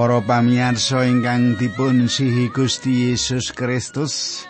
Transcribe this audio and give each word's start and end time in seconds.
Para 0.00 0.24
pamirsa 0.24 1.04
ingkang 1.04 1.60
dipun 1.60 2.08
sihi 2.08 2.48
Gusti 2.48 3.12
Yesus 3.12 3.52
Kristus, 3.52 4.48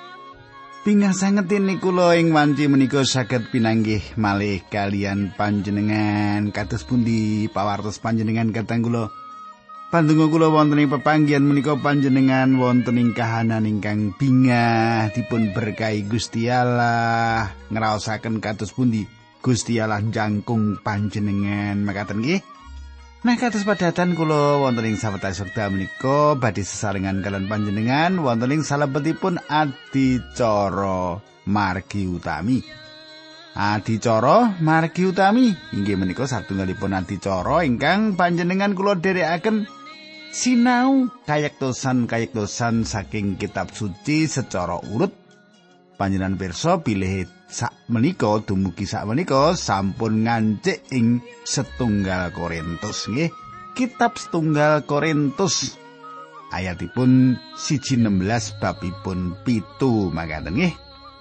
pingasangetin 0.87 1.75
kula 1.83 2.15
ing 2.15 2.31
wanci 2.31 2.71
menika 2.71 3.03
saged 3.03 3.51
pinanggih 3.51 3.99
malih 4.15 4.63
kalian 4.71 5.35
panjenengan 5.35 6.55
kados 6.55 6.87
pundi 6.87 7.51
pawartos 7.51 7.99
panjenengan 7.99 8.55
katang 8.55 8.87
kula. 8.87 9.11
Pandonga 9.91 10.31
kula 10.31 10.55
wonten 10.55 10.87
ing 10.87 10.87
pepanggihan 10.87 11.43
menika 11.43 11.75
panjenengan 11.75 12.55
wonten 12.55 13.03
ing 13.03 13.11
kahanan 13.11 13.67
ingkang 13.67 14.15
bingah 14.23 15.11
dipun 15.11 15.51
berkahi 15.51 16.07
Gusti 16.07 16.47
Allah 16.47 17.51
ngraosaken 17.75 18.39
kados 18.39 18.71
pundi 18.71 19.03
Gusti 19.43 19.83
Allah 19.83 19.99
jangkung 19.99 20.79
panjenengan 20.79 21.83
makaten 21.83 22.23
nggih. 22.23 22.60
Nah 23.21 23.37
kados 23.37 23.69
padatan 23.69 24.17
kula 24.17 24.65
wonten 24.65 24.89
ing 24.89 24.97
sawetawis 24.97 25.45
wekdal 25.45 25.77
menika 25.77 26.41
badhe 26.41 26.65
sesarengan 26.65 27.21
kalian 27.21 27.53
panjenengan 27.53 28.17
wonten 28.17 28.49
ing 28.49 28.65
salebetipun 28.65 29.37
adicara 29.45 31.21
margi 31.45 32.09
utami. 32.09 32.65
Adicara 33.53 34.57
margi 34.65 35.05
utami 35.05 35.53
inggih 35.53 36.01
menika 36.01 36.25
satunggalipun 36.25 36.97
adicara 36.97 37.61
ingkang 37.69 38.17
panjenengan 38.17 38.73
kula 38.73 38.97
dherekaken 38.97 39.69
sinau 40.33 41.13
kayektosan 41.29 42.09
kayektosan 42.09 42.89
saking 42.89 43.37
kitab 43.37 43.69
suci 43.69 44.33
secara 44.33 44.81
urut 44.81 45.13
panjenengan 46.01 46.41
pirsa 46.41 46.81
bilih 46.81 47.29
sak 47.51 47.91
menika 47.91 48.39
dumugi 48.47 48.87
sak 48.87 49.11
menika 49.11 49.59
sampun 49.59 50.25
ngancik 50.25 50.87
ing 50.95 51.19
setunggal 51.43 52.31
Korintus. 52.31 53.11
Nggih 53.11 53.35
kitab 53.75 54.15
setunggal 54.17 54.87
Korintus. 54.87 55.75
Ayatipun 56.51 57.39
siji 57.59 57.99
16 57.99 58.59
babipun 58.63 59.35
pitu 59.43 60.11
makaten 60.15 60.55
nggih. 60.55 60.75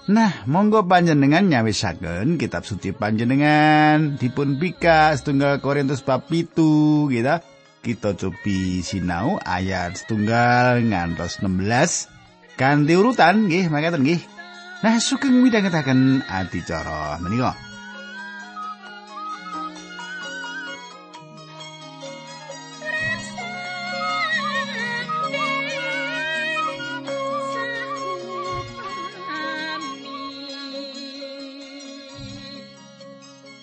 Nah, 0.10 0.42
monggo 0.50 0.90
panjenengan 0.90 1.46
nyawisaken 1.46 2.42
kitab 2.42 2.66
suci 2.66 2.98
panjenengan. 2.98 4.18
Dipun 4.18 4.58
bika 4.58 5.14
setunggal 5.14 5.62
Korintus 5.62 6.02
bab 6.02 6.26
pitu 6.30 7.10
gitu. 7.10 7.38
Kita 7.80 8.12
cobi 8.12 8.84
sinau 8.84 9.40
ayat 9.40 9.96
setunggal 9.96 10.84
ngantos 10.84 11.40
16 11.40 12.58
ganti 12.60 12.94
urutan 12.98 13.48
nggih 13.48 13.72
makaten 13.72 14.04
nggih. 14.04 14.39
Nah, 14.80 14.96
sugeng 15.04 15.44
midhangetaken 15.44 16.24
adicara 16.24 17.20
menika. 17.20 17.52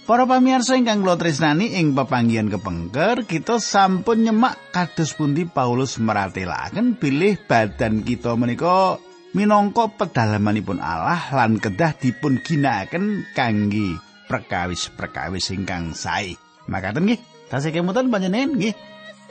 Para 0.06 0.22
pamirsa 0.22 0.78
ingkang 0.78 1.02
kula 1.02 1.18
tresnani 1.18 1.80
ing 1.80 1.96
pepanggihan 1.96 2.46
kepengker, 2.46 3.26
kita 3.26 3.58
sampun 3.58 4.22
nyemak 4.22 4.54
kados 4.70 5.16
pundi 5.16 5.48
Paulus 5.48 5.98
meratelaken 5.98 6.94
bilih 6.94 7.40
badan 7.42 8.06
kita 8.06 8.38
menika 8.38 9.02
minangka 9.36 9.92
pedalamanipun 9.92 10.80
Allah 10.80 11.28
lan 11.28 11.60
kedah 11.60 11.92
dipun 11.92 12.40
ginakaken 12.40 13.28
kangge 13.36 14.00
perkawis-perkawis 14.32 15.52
ingkang 15.52 15.92
sae. 15.92 16.40
Makaten 16.64 17.04
nggih, 17.04 17.20
tasih 17.52 17.76
kemutan 17.76 18.08
panjenengan 18.08 18.56
nggih. 18.56 18.72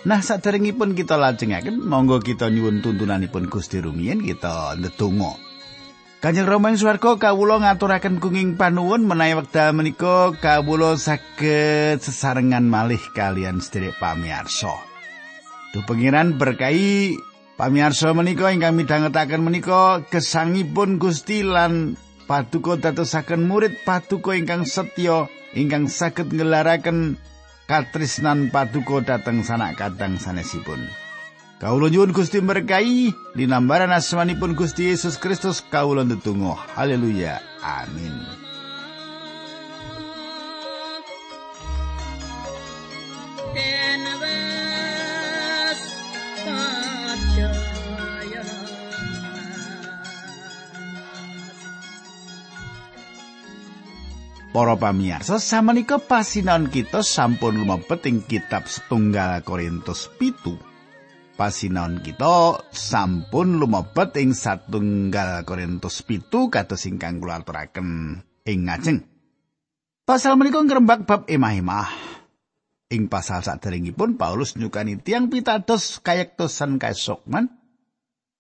Nah, 0.06 0.22
saderengipun 0.22 0.94
kita 0.94 1.18
lajengaken, 1.18 1.82
monggo 1.82 2.22
kita 2.22 2.54
nyuwun 2.54 2.86
tuntunanipun 2.86 3.50
Gusti 3.50 3.82
rumiyin 3.82 4.22
kita 4.22 4.78
ndedonga. 4.78 5.34
Kanjeng 6.22 6.46
Rama 6.46 6.74
ing 6.74 6.78
swarga 6.78 7.18
kawula 7.18 7.62
ngaturaken 7.62 8.22
kenging 8.22 8.58
panuwun 8.58 9.06
menawi 9.06 9.38
wekdal 9.42 9.74
menika 9.74 10.34
kawula 10.38 10.98
saged 10.98 12.02
sesarengan 12.02 12.66
malih 12.66 13.02
kalian 13.14 13.62
sedherek 13.62 13.98
pamirsa. 13.98 14.74
Duh 15.74 15.84
pengiran 15.84 16.38
berkahi 16.38 17.14
Pamirsa 17.56 18.12
menika 18.12 18.52
ingkang 18.52 18.76
midhangetaken 18.76 19.40
menika 19.40 20.04
gesangipun 20.12 21.00
Gusti 21.00 21.40
lan 21.40 21.96
paduka 22.28 22.76
dadosaken 22.76 23.48
murid 23.48 23.80
paduka 23.88 24.36
ingkang 24.36 24.68
setya 24.68 25.32
ingkang 25.56 25.88
saged 25.88 26.36
ngelaraken 26.36 27.16
katresnan 27.64 28.52
paduka 28.52 29.00
dhateng 29.08 29.48
sanak 29.48 29.80
kadang 29.80 30.20
sanesipun. 30.20 30.84
Kawula 31.56 31.88
nyuwun 31.88 32.12
Gusti 32.12 32.44
berkahi 32.44 33.16
linambaran 33.40 33.96
asmanipun 33.96 34.60
Gusti 34.60 34.92
Yesus 34.92 35.16
Kristus 35.16 35.64
kawula 35.64 36.04
ndedonga. 36.04 36.60
Haleluya. 36.76 37.40
Amin. 37.64 38.45
Para 54.56 54.80
pamirsa, 54.80 55.36
samenika 55.36 56.00
pasinaon 56.00 56.72
kita 56.72 57.04
sampun 57.04 57.60
lumebet 57.60 58.08
ing 58.08 58.24
kitab 58.24 58.72
setunggal 58.72 59.44
Korintus 59.44 60.08
pitu. 60.16 60.56
Pasinaon 61.36 62.00
kita 62.00 62.64
sampun 62.72 63.60
lumebet 63.60 64.16
ing 64.16 64.32
satunggal 64.32 65.44
Korintus 65.44 66.08
pitu 66.08 66.48
kados 66.48 66.88
ingkang 66.88 67.20
kula 67.20 67.44
aturaken 67.44 68.24
ing 68.48 68.60
ngajeng. 68.64 69.04
Pasal 70.08 70.40
menika 70.40 70.64
ngrembak 70.64 71.04
bab 71.04 71.22
emah-emah. 71.28 71.92
Ing 72.96 73.12
pasal 73.12 73.44
saderengipun 73.44 74.16
Paulus 74.16 74.56
nyukani 74.56 74.96
tiang 75.04 75.28
pitados 75.28 76.00
kayektosan 76.00 76.80
kaesokman 76.80 77.52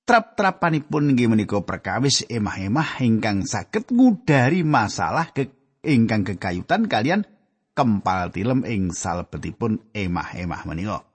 trap-trapanipun 0.05 1.11
inggih 1.11 1.27
menika 1.27 1.59
perkawis 1.59 2.23
emah-emah 2.29 3.03
ingkang 3.03 3.43
saged 3.43 3.89
ngudari 3.89 4.61
masalah 4.61 5.33
ke 5.33 5.49
ingkang 5.85 6.25
kekayutan 6.25 6.89
kalian 6.89 7.29
kempal 7.77 8.33
tilem 8.33 8.65
ing 8.65 8.89
salebetipun 8.89 9.93
emah-emah 9.93 10.61
menika. 10.65 11.05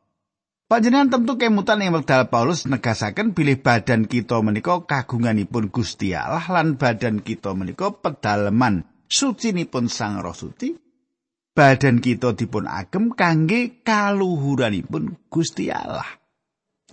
Panjenengan 0.70 1.10
tentu 1.10 1.34
kemutan 1.34 1.82
ing 1.82 1.91
wekdal 1.91 2.31
Paulus 2.31 2.62
negasaken 2.70 3.34
bilih 3.34 3.59
badan 3.59 4.06
kita 4.06 4.38
menika 4.38 4.86
kagunganipun 4.86 5.66
Gusti 5.66 6.14
Allah 6.14 6.47
lan 6.47 6.78
badan 6.78 7.26
kita 7.26 7.59
menika 7.59 7.91
pedaleman 7.91 8.86
sucinipun 9.10 9.91
Sang 9.91 10.22
Roh 10.22 10.30
Suci. 10.30 10.70
Badan 11.50 11.98
kita 11.98 12.38
dipun 12.38 12.70
agem 12.70 13.10
kangge 13.19 13.82
kaluhuranipun 13.82 15.27
Gusti 15.27 15.74
Allah. 15.74 16.06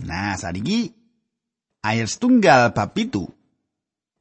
Nah, 0.01 0.33
sadiki 0.33 0.89
ayat 1.85 2.09
setunggal 2.09 2.73
bab 2.73 2.97
itu 2.97 3.29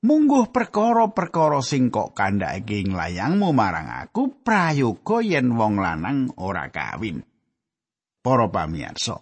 Mungguh 0.06 0.54
perkara-perkara 0.54 1.58
sing 1.66 1.90
kok 1.90 2.14
kandhake 2.14 2.78
ing 2.78 2.94
layangmu 2.94 3.50
marang 3.50 3.90
aku 3.90 4.38
prayoga 4.38 5.18
yen 5.18 5.58
wong 5.58 5.82
lanang 5.82 6.30
ora 6.38 6.70
kawin. 6.70 7.26
Para 8.22 8.46
pamirsa. 8.46 9.18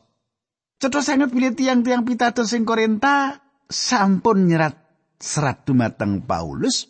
Cetha 0.76 1.00
sanget 1.00 1.32
bilih 1.32 1.56
tiang-tiang 1.56 2.04
pitados 2.04 2.52
sing 2.52 2.68
Korinta 2.68 3.40
sampun 3.64 4.44
nyerat 4.44 4.76
serat 5.16 5.64
dumateng 5.64 6.20
Paulus 6.20 6.84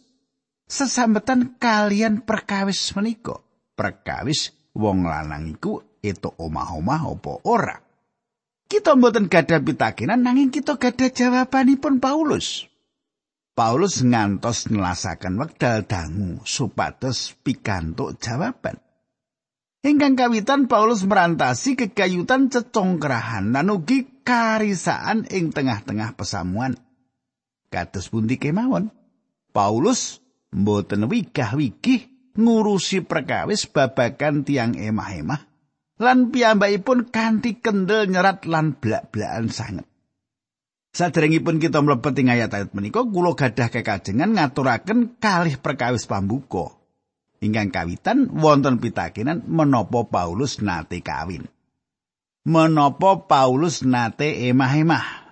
sesambetan 0.67 1.55
kalian 1.63 2.27
perkawis 2.27 2.91
menika. 2.99 3.39
Perkawis 3.79 4.51
wong 4.75 5.07
lanang 5.07 5.55
iku 5.55 5.79
itu 6.03 6.35
omah-omah 6.35 7.03
apa 7.15 7.33
ora. 7.47 7.79
Kita 8.67 8.99
mboten 8.99 9.31
gadah 9.31 9.63
pitakenan 9.63 10.27
nanging 10.27 10.51
kita 10.51 10.83
gadah 10.83 11.15
jawabanipun 11.15 12.03
Paulus. 12.03 12.74
Paulus 13.55 14.03
ngantos 14.03 14.67
nelasaken 14.67 15.39
wekdal 15.39 15.87
dangu 15.87 16.43
supados 16.43 17.39
pikantuk 17.47 18.19
jawaban. 18.19 18.83
Ingkang 19.87 20.19
kawitan 20.19 20.67
Paulus 20.67 21.07
merantasi 21.07 21.79
kekayutan 21.79 22.51
cecongkrahan 22.51 23.55
lan 23.55 23.71
ugi 23.71 24.27
karisaan 24.27 25.31
ing 25.31 25.55
tengah-tengah 25.55 26.19
pesamuan. 26.19 26.75
Kados 27.71 28.11
pundi 28.11 28.43
kemawon? 28.43 28.91
Paulus 29.55 30.19
mboten 30.51 31.07
wigah-wigih 31.07 32.35
ngurusi 32.35 33.07
perkawis 33.07 33.71
babagan 33.71 34.43
tiang 34.43 34.75
emah-emah 34.75 35.47
lan 36.03 36.35
piyambakipun 36.35 37.15
kanthi 37.15 37.63
kendel 37.63 38.11
nyerat 38.11 38.51
lan 38.51 38.75
blak-blakan 38.75 39.47
sanget. 39.47 39.87
Saderengipun 40.95 41.59
kita 41.59 41.83
mlebet 41.83 42.15
ing 42.23 42.31
ayat-ayat 42.31 42.71
menika 42.71 43.03
kula 43.03 43.35
gadah 43.35 43.67
kekajengan 43.67 44.31
ngaturaken 44.39 45.19
kalih 45.19 45.59
perkawis 45.59 46.07
pambuka. 46.07 46.79
Ingkang 47.43 47.75
kawitan 47.75 48.31
wonten 48.31 48.79
pitakenan 48.79 49.43
menapa 49.51 50.07
Paulus 50.07 50.63
nate 50.63 51.03
kawin. 51.03 51.51
menapa 52.45 53.25
Paulus 53.25 53.81
nate 53.83 54.53
emah-emah. 54.53 55.25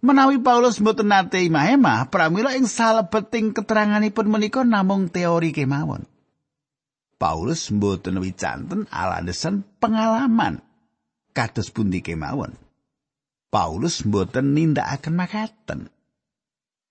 Menawi 0.00 0.40
Paulus 0.40 0.80
mboten 0.82 1.12
nate 1.12 1.44
emah-emah, 1.46 2.08
pramila 2.10 2.56
ing 2.56 2.66
salebeting 2.66 3.54
keteranganipun 3.54 4.26
menika 4.26 4.66
namung 4.66 5.12
teori 5.12 5.54
kemawon. 5.54 6.04
Paulus 7.20 7.68
mboten 7.68 8.16
wicanten 8.18 8.88
alasan 8.88 9.62
pengalaman 9.76 10.64
kados 11.36 11.68
pundi 11.68 12.00
kemawon. 12.00 12.56
Paulus 13.50 14.06
mboten 14.06 14.54
nindakaken 14.54 15.14
makaten. 15.18 15.80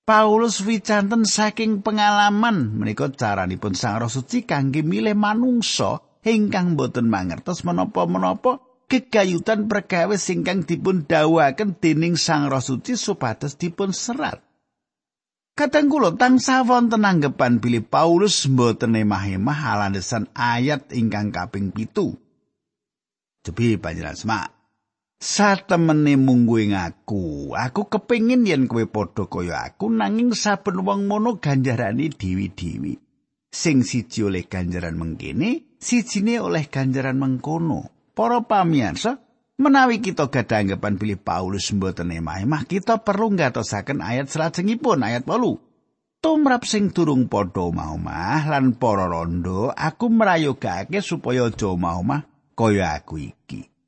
Paulus 0.03 0.59
wicanten 0.67 1.23
saking 1.23 1.79
pengalaman 1.79 2.75
menika 2.75 3.07
caranipun 3.07 3.79
Sang 3.79 3.95
Roh 4.03 4.11
Suci 4.11 4.43
kangge 4.43 4.83
milih 4.83 5.15
manungsa 5.15 6.03
ingkang 6.27 6.75
boten 6.75 7.07
mangertos 7.07 7.63
menapa-menapa 7.63 8.59
kegayutan 8.91 9.71
perkawis 9.71 10.27
ingkang 10.33 10.67
dipun 10.67 11.07
dawuhaken 11.07 11.79
dening 11.79 12.19
Sang 12.19 12.51
Roh 12.51 12.59
Suci 12.59 12.99
supados 12.99 13.55
dipun 13.55 13.95
serat. 13.95 14.43
Kadang 15.55 15.87
kula 15.87 16.11
tansah 16.19 16.67
wonten 16.67 17.07
anggapan 17.07 17.63
bilih 17.63 17.87
Paulus 17.87 18.51
mboten 18.51 18.99
emah-emah 18.99 19.59
alandesan 19.77 20.27
ayat 20.35 20.91
ingkang 20.91 21.31
kaping 21.31 21.71
pitu. 21.71 22.19
Jebi 23.47 23.79
panjenengan 23.79 24.19
semak. 24.19 24.58
Satemene 25.19 26.15
munggu 26.15 26.63
ing 26.63 26.73
aku 26.79 27.51
aku 27.51 27.91
kepingin 27.91 28.47
yen 28.47 28.71
kowe 28.71 28.87
padha 28.87 29.27
kaya 29.27 29.67
aku 29.67 29.91
nanging 29.91 30.31
saben 30.31 30.79
wong 30.87 31.11
mono 31.11 31.43
ganjarane 31.43 32.07
dewi-dewi 32.07 32.95
sing 33.51 33.83
siji 33.83 34.23
oleh 34.23 34.47
ganjaran 34.47 34.95
mengkene 34.95 35.69
sijine 35.79 36.37
oleh 36.43 36.67
ganjaran 36.67 37.17
mengkono. 37.17 38.11
Para 38.13 38.43
pamirsa 38.43 39.15
menawi 39.55 40.03
kita 40.03 40.27
gadah 40.27 40.59
anggapan 40.59 40.99
pilih 40.99 41.19
Paulus 41.19 41.71
mboten 41.71 42.11
emah-emah 42.11 42.67
kita 42.67 42.99
perlu 42.99 43.31
ngatosaken 43.35 44.03
ayat 44.03 44.27
salajengipun 44.27 45.03
ayat 45.03 45.23
8 45.23 46.19
tumrap 46.19 46.67
sing 46.67 46.91
durung 46.91 47.31
padha 47.31 47.71
omah 47.71 48.43
lan 48.51 48.75
para 48.75 49.07
rondo 49.07 49.71
aku 49.71 50.11
merayogake 50.11 50.99
supaya 50.99 51.47
aja 51.47 51.71
omah 51.71 52.27
kaya 52.59 52.99
aku 52.99 53.23
iki 53.23 53.78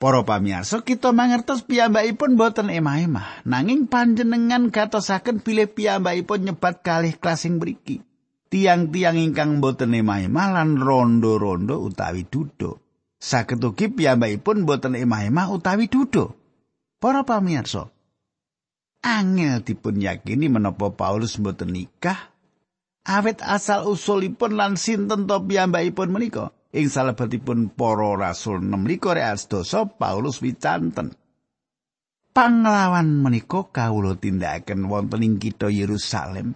Para 0.00 0.24
pamirsa, 0.24 0.80
kita 0.80 1.12
mangertos 1.12 1.60
piyambakipun 1.60 2.40
boten 2.40 2.72
emah-emah, 2.72 3.44
nanging 3.44 3.84
panjenengan 3.84 4.72
gatosaken 4.72 5.44
bilih 5.44 5.68
piyambakipun 5.68 6.48
nyebat 6.48 6.80
kalih 6.80 7.20
klasing 7.20 7.60
mriki. 7.60 8.00
Tiang-tiang 8.48 9.20
ingkang 9.20 9.60
boten 9.60 9.92
emah-emah 9.92 10.56
lan 10.56 10.80
rondo-rondo 10.80 11.84
utawi 11.84 12.24
dudo. 12.24 12.80
Saged 13.20 13.60
ugi 13.60 13.92
piyambakipun 13.92 14.64
boten 14.64 14.96
emah-emah 14.96 15.52
utawi 15.52 15.92
dudo. 15.92 16.32
Para 16.96 17.20
pamirsa, 17.28 17.92
angel 19.04 19.60
dipun 19.60 20.00
yakini 20.00 20.48
menapa 20.48 20.96
Paulus 20.96 21.36
boten 21.36 21.76
nikah 21.76 22.32
awet 23.04 23.44
asal 23.44 23.84
usulipun 23.84 24.56
lan 24.56 24.80
sinten 24.80 25.28
to 25.28 25.36
piyambakipun 25.44 26.08
menika? 26.08 26.56
Ing 26.70 26.86
salebetipun 26.86 27.74
para 27.74 28.14
rasul 28.14 28.62
16 28.62 29.18
ayat 29.18 29.88
Paulus 29.98 30.38
wicanten. 30.38 31.14
Panglawan 32.30 33.10
menika 33.18 33.66
kawula 33.74 34.14
tindakaken 34.14 34.86
wonten 34.86 35.26
ing 35.26 35.34
kitha 35.42 35.66
Yerusalem. 35.66 36.54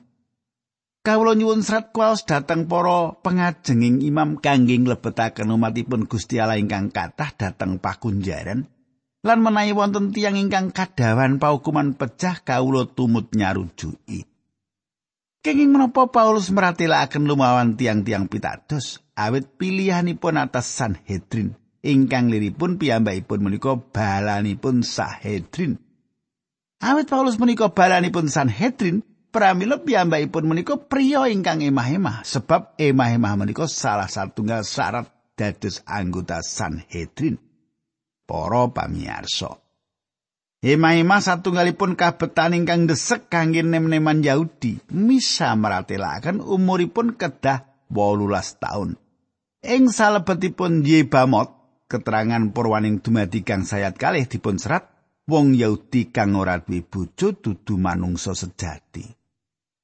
Kawula 1.05 1.37
nyuwun 1.37 1.61
serat 1.61 1.93
kuwaos 1.93 2.25
dhateng 2.25 2.65
para 2.65 3.19
pengajenging 3.21 4.01
imam 4.01 4.41
kangge 4.41 4.81
nglebetaken 4.81 5.53
umatipun 5.53 6.09
Gusti 6.09 6.41
Allah 6.41 6.57
ingkang 6.57 6.89
kathah 6.89 7.35
dhateng 7.37 7.77
pakunjaran 7.77 8.65
lan 9.25 9.41
menawi 9.41 9.73
wonten 9.73 10.13
tiyang 10.13 10.37
ingkang 10.37 10.69
kadawan 10.69 11.41
paukuman 11.41 11.97
pecah 11.97 12.45
kawula 12.45 12.85
tumut 12.93 13.33
nyarujuki 13.33 14.29
Kenging 15.45 15.77
menapa 15.77 16.09
Paulus 16.09 16.49
meratelaken 16.49 17.29
lumawan 17.29 17.77
tiang-tiang 17.77 18.33
pitados 18.33 19.05
awit 19.13 19.61
pilihanipun 19.61 20.41
atas 20.41 20.73
Sanhedrin 20.73 21.53
ingkang 21.85 22.33
liripun 22.33 22.81
piyambakipun 22.81 23.45
menika 23.45 23.77
balanipun 23.77 24.81
Sanhedrin. 24.81 25.77
Awit 26.81 27.13
Paulus 27.13 27.37
menika 27.37 27.69
balanipun 27.69 28.33
Sanhedrin, 28.33 29.05
pramila 29.29 29.85
piyambakipun 29.85 30.49
menika 30.49 30.81
priya 30.81 31.29
ingkang 31.29 31.61
emah-emah 31.61 32.25
sebab 32.25 32.81
emah-emah 32.81 33.45
menika 33.45 33.69
salah 33.69 34.09
satunggal 34.09 34.65
syarat 34.65 35.13
dados 35.37 35.85
anggota 35.85 36.41
Sanhedrin. 36.41 37.37
Para 38.25 38.73
pamirsa, 38.73 39.61
Hema-hema 40.65 41.21
satunggalipun 41.21 41.93
kabetan 41.93 42.57
ingkang 42.57 42.89
desek 42.89 43.29
kangge 43.29 43.61
nem-neman 43.61 44.25
Yahudi 44.25 44.81
misa 44.97 45.53
meratelaken 45.61 46.41
umuripun 46.41 47.21
kedah 47.21 47.69
18 47.93 48.65
taun. 48.65 48.97
Ing 49.61 49.93
salebetipun 49.93 50.81
Yebamot, 50.81 51.53
keterangan 51.85 52.49
purwaning 52.57 53.05
dumadi 53.05 53.45
kang 53.45 53.69
sayat 53.69 54.01
kalih 54.01 54.25
dipun 54.25 54.57
serat, 54.57 54.89
wong 55.29 55.53
Yahudi 55.53 56.09
kang 56.09 56.33
ora 56.33 56.57
duwe 56.57 56.81
bojo 56.81 57.37
dudu 57.37 57.77
manungsa 57.77 58.33
sejati. 58.33 59.05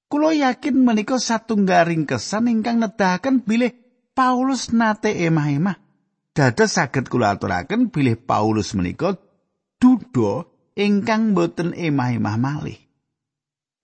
Kulo 0.09 0.32
yakin 0.32 0.81
menika 0.81 1.21
satunggaling 1.21 2.09
kesan 2.09 2.49
ingkang 2.49 2.81
nedahaken 2.81 3.44
bilih 3.44 3.77
Paulus 4.17 4.73
nate 4.73 5.12
emah-emah. 5.12 5.77
Dados 6.32 6.73
saged 6.73 7.12
kula 7.12 7.37
aturaken 7.37 7.93
bilih 7.93 8.17
Paulus 8.17 8.73
menika 8.73 9.20
duda 9.77 10.49
ingkang 10.79 11.32
boten 11.34 11.74
emah-emah 11.74 12.36
malih. 12.39 12.79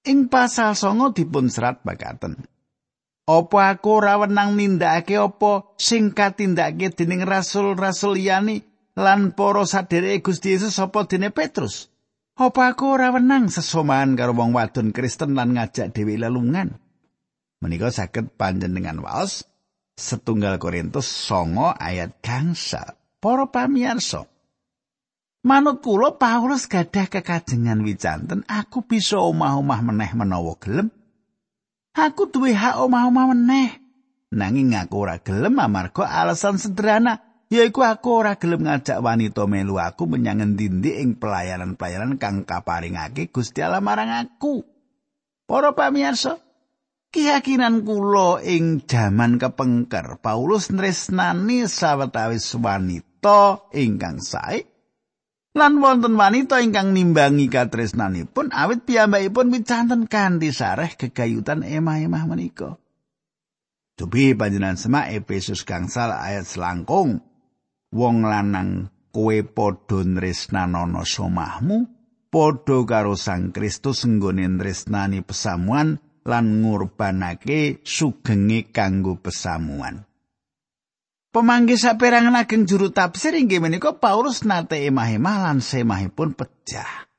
Ing 0.06 0.30
pasal 0.30 0.78
songo 0.78 1.10
dipun 1.10 1.50
serat 1.50 1.82
bakaten. 1.82 2.46
Apa 3.26 3.74
aku 3.74 3.98
ora 3.98 4.22
wenang 4.22 4.54
nindakake 4.54 5.18
apa 5.18 5.74
sing 5.74 6.14
katindakake 6.14 6.94
dening 6.94 7.26
rasul-rasul 7.26 8.14
liyane 8.14 8.62
lan 8.94 9.34
para 9.34 9.66
sadhereke 9.66 10.30
Gusti 10.30 10.54
Yesus 10.54 10.78
apa 10.78 11.10
dene 11.10 11.34
Petrus? 11.34 11.90
Apa 12.38 12.70
aku 12.70 12.94
ora 12.94 13.10
wenang 13.10 13.50
sesomaan 13.50 14.14
karo 14.14 14.30
wong 14.30 14.54
wadon 14.54 14.94
Kristen 14.94 15.34
lan 15.34 15.58
ngajak 15.58 15.90
dhewe 15.90 16.14
lelungan? 16.22 16.78
Menika 17.58 17.90
saged 17.90 18.38
panjenengan 18.38 19.02
waos 19.02 19.42
setunggal 19.96 20.60
Korintus 20.60 21.08
songo 21.08 21.72
ayat 21.74 22.20
gangsa. 22.20 23.00
Para 23.16 23.48
pamirsa, 23.48 24.28
Manut 25.46 25.78
kula 25.78 26.18
Paulus 26.18 26.66
gadah 26.66 27.06
kekajengan 27.06 27.78
wicanten, 27.86 28.42
aku 28.50 28.82
bisa 28.82 29.22
omah-omah 29.22 29.78
meneh 29.78 30.10
menawa 30.10 30.58
gelem. 30.58 30.90
Aku 31.94 32.26
duwe 32.26 32.50
hak 32.50 32.82
omah-omah 32.82 33.30
meneh. 33.30 33.78
Nanging 34.34 34.74
aku 34.74 35.06
ora 35.06 35.22
gelem 35.22 35.54
amarga 35.62 36.02
alasan 36.02 36.58
sederhana, 36.58 37.22
yaiku 37.46 37.86
aku 37.86 38.26
ora 38.26 38.34
gelem 38.34 38.66
ngajak 38.66 38.98
wanita 38.98 39.46
melu 39.46 39.78
aku 39.78 40.10
menyang 40.10 40.42
endi 40.42 40.66
ing 40.98 41.14
pelayanan-pelayanan 41.14 42.18
kang 42.18 42.42
kaparingake 42.42 43.30
Gusti 43.30 43.62
Allah 43.62 43.78
marang 43.78 44.10
aku. 44.18 44.66
Para 45.46 45.70
pamirsa, 45.78 46.42
keyakinan 47.14 47.86
kula 47.86 48.42
ing 48.42 48.82
jaman 48.82 49.38
kepengker 49.38 50.18
Paulus 50.18 50.74
nresnani 50.74 51.70
sawetawis 51.70 52.50
wanita 52.58 53.70
ingkang 53.70 54.18
sae 54.18 54.74
lan 55.56 55.80
wonten 55.80 56.20
wanita 56.20 56.60
ingkang 56.60 56.92
nimbangi 56.92 57.48
katresnanipun 57.48 58.52
awit 58.52 58.84
piyambakipun 58.84 59.48
wicanten 59.48 60.04
kanthi 60.04 60.52
sareh 60.52 60.92
gegayutan 60.94 61.64
emah-emah 61.64 62.28
menika. 62.28 62.76
Cobi 63.96 64.36
panjenengan 64.36 64.76
semak 64.76 65.16
Efesus 65.16 65.64
gangsal 65.64 66.12
ayat 66.12 66.44
selangkung. 66.44 67.24
Wong 67.96 68.16
lanang 68.28 68.92
kowe 69.08 69.40
padha 69.40 70.04
nresnanono 70.04 71.00
somahmu 71.08 71.88
padha 72.28 72.84
karo 72.84 73.16
Sang 73.16 73.56
Kristus 73.56 74.04
nggone 74.04 74.44
nresnani 74.60 75.24
pesamuan 75.24 75.96
lan 76.26 76.46
ngurbanake 76.60 77.80
sugenge 77.80 78.68
kanggo 78.74 79.16
pesamuan. 79.16 80.05
Pemanggi 81.36 81.76
saperangan 81.76 82.32
ageng 82.32 82.64
juru 82.64 82.88
tafsir 82.88 83.36
inggih 83.36 83.60
menika 83.60 83.92
Paulus 83.92 84.40
nate 84.48 84.88
emah-emah 84.88 85.44
lan 85.44 85.60
semahipun 85.60 86.32
pecah. 86.32 87.12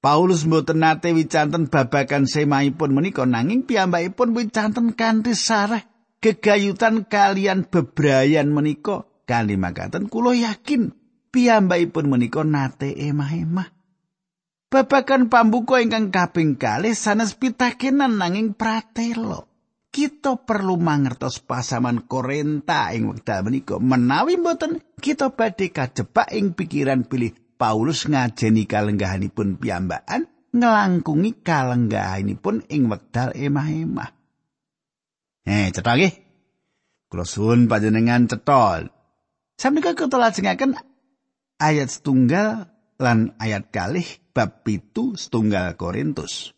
Paulus 0.00 0.48
mboten 0.48 0.80
nate 0.80 1.12
wicanten 1.12 1.68
babagan 1.68 2.24
semahipun 2.24 2.96
menika 2.96 3.28
nanging 3.28 3.68
piyambakipun 3.68 4.32
wicanten 4.32 4.96
kanthi 4.96 5.36
sareh 5.36 5.84
gegayutan 6.24 7.04
kalian 7.04 7.68
bebrayan 7.68 8.48
menika 8.48 9.04
kali 9.28 9.60
makaten 9.60 10.08
kula 10.08 10.32
yakin 10.32 10.96
piyambakipun 11.28 12.08
menika 12.08 12.48
nate 12.48 12.96
emah-emah. 12.96 13.76
Babagan 14.72 15.28
pambuka 15.28 15.84
ingkang 15.84 16.08
kaping 16.08 16.56
kalih 16.56 16.96
sanes 16.96 17.36
pitakenan 17.36 18.16
nanging 18.16 18.56
pratelo. 18.56 19.51
Kita 19.92 20.40
perlu 20.40 20.80
mangertos 20.80 21.44
pasaman 21.44 22.08
Korenta 22.08 22.88
ing 22.96 23.12
wekdal 23.12 23.44
menika 23.44 23.76
menawi 23.76 24.40
mboten 24.40 24.80
kita 24.96 25.36
badhe 25.36 25.68
kajebak 25.68 26.32
ing 26.32 26.56
pikiran 26.56 27.04
pilih 27.04 27.36
Paulus 27.60 28.08
ngajeni 28.08 28.64
kalenggahanipun 28.64 29.60
piyambakan 29.60 30.26
ngelangkungi 30.50 31.44
kalenggahanipun 31.44 32.66
ing 32.72 32.88
wekdal 32.88 33.36
emah-emah. 33.36 34.10
Eh, 35.46 35.68
cetha 35.70 35.92
nggih. 35.94 36.14
Kula 37.06 37.24
suwun 37.28 37.68
panjenengan 37.68 38.26
cetha. 38.26 38.88
Sampeyan 39.60 39.94
kula 39.94 40.32
lajengaken 40.32 40.74
ayat 41.60 41.88
setunggal 41.92 42.72
lan 42.96 43.36
ayat 43.38 43.68
kalih 43.68 44.06
bab 44.32 44.64
pitu 44.64 45.14
setunggal 45.14 45.76
Korintus. 45.76 46.56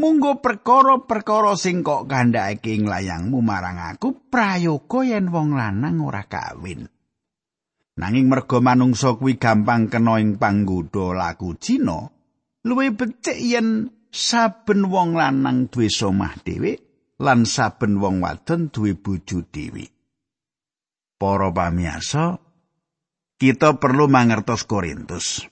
Munggo 0.00 0.40
perkara-perkara 0.40 1.60
sing 1.60 1.84
kok 1.84 2.08
kandhake 2.08 2.72
ing 2.72 2.88
layangmu 2.88 3.44
marang 3.44 3.76
aku 3.76 4.32
prayoga 4.32 5.04
yen 5.04 5.28
wong 5.28 5.52
lanang 5.52 6.00
ora 6.00 6.24
kawin. 6.24 6.88
Nanging 8.00 8.32
merga 8.32 8.64
manungsa 8.64 9.20
kuwi 9.20 9.36
gampang 9.36 9.92
kena 9.92 10.16
ing 10.16 10.40
panggoda 10.40 11.12
laku 11.12 11.52
Cina, 11.60 12.08
luwih 12.64 12.96
becik 12.96 13.36
yen 13.44 13.92
saben 14.08 14.88
wong 14.88 15.20
lanang 15.20 15.68
duwe 15.68 15.92
somah 15.92 16.32
dhewe 16.48 16.80
lan 17.20 17.44
saben 17.44 18.00
wong 18.00 18.24
wadon 18.24 18.72
duwe 18.72 18.96
bojo 18.96 19.44
dhewe. 19.52 19.84
Para 21.20 21.52
pamirsa, 21.52 22.40
kita 23.36 23.76
perlu 23.76 24.08
mangertos 24.08 24.64
Korintus. 24.64 25.44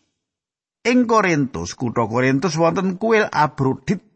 Ing 0.88 1.04
Korintus, 1.04 1.76
kutha 1.76 2.08
Korintus 2.08 2.56
wonten 2.56 2.96
kuil 2.96 3.28
Abrodit 3.28 4.07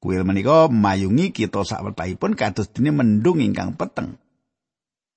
Kuil 0.00 0.24
menika 0.24 0.72
mayungi 0.72 1.28
kita 1.28 1.60
sawetahipun 1.60 2.32
kados 2.32 2.72
dene 2.72 2.88
mendung 2.88 3.36
ingkang 3.44 3.76
peteng. 3.76 4.16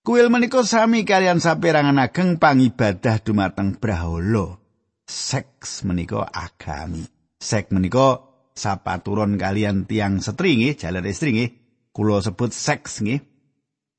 Kuil 0.04 0.28
menika 0.28 0.60
sami 0.68 1.08
kalian 1.08 1.40
saperangan 1.40 1.96
ageng 2.04 2.36
pangibadah 2.36 3.24
dumateng 3.24 3.80
Brahala. 3.80 4.60
Seks 5.08 5.88
menika 5.88 6.28
agami. 6.28 7.08
Seks 7.40 7.72
menika 7.72 8.28
sapaturon 8.52 9.40
kalian 9.40 9.88
tiang 9.88 10.20
setri 10.20 10.60
nggih, 10.60 10.75
jaler 10.75 11.08
istri 11.08 11.32
nggih. 11.32 11.52
Kula 11.96 12.20
sebut 12.20 12.52
seks 12.52 13.00
nggih. 13.00 13.24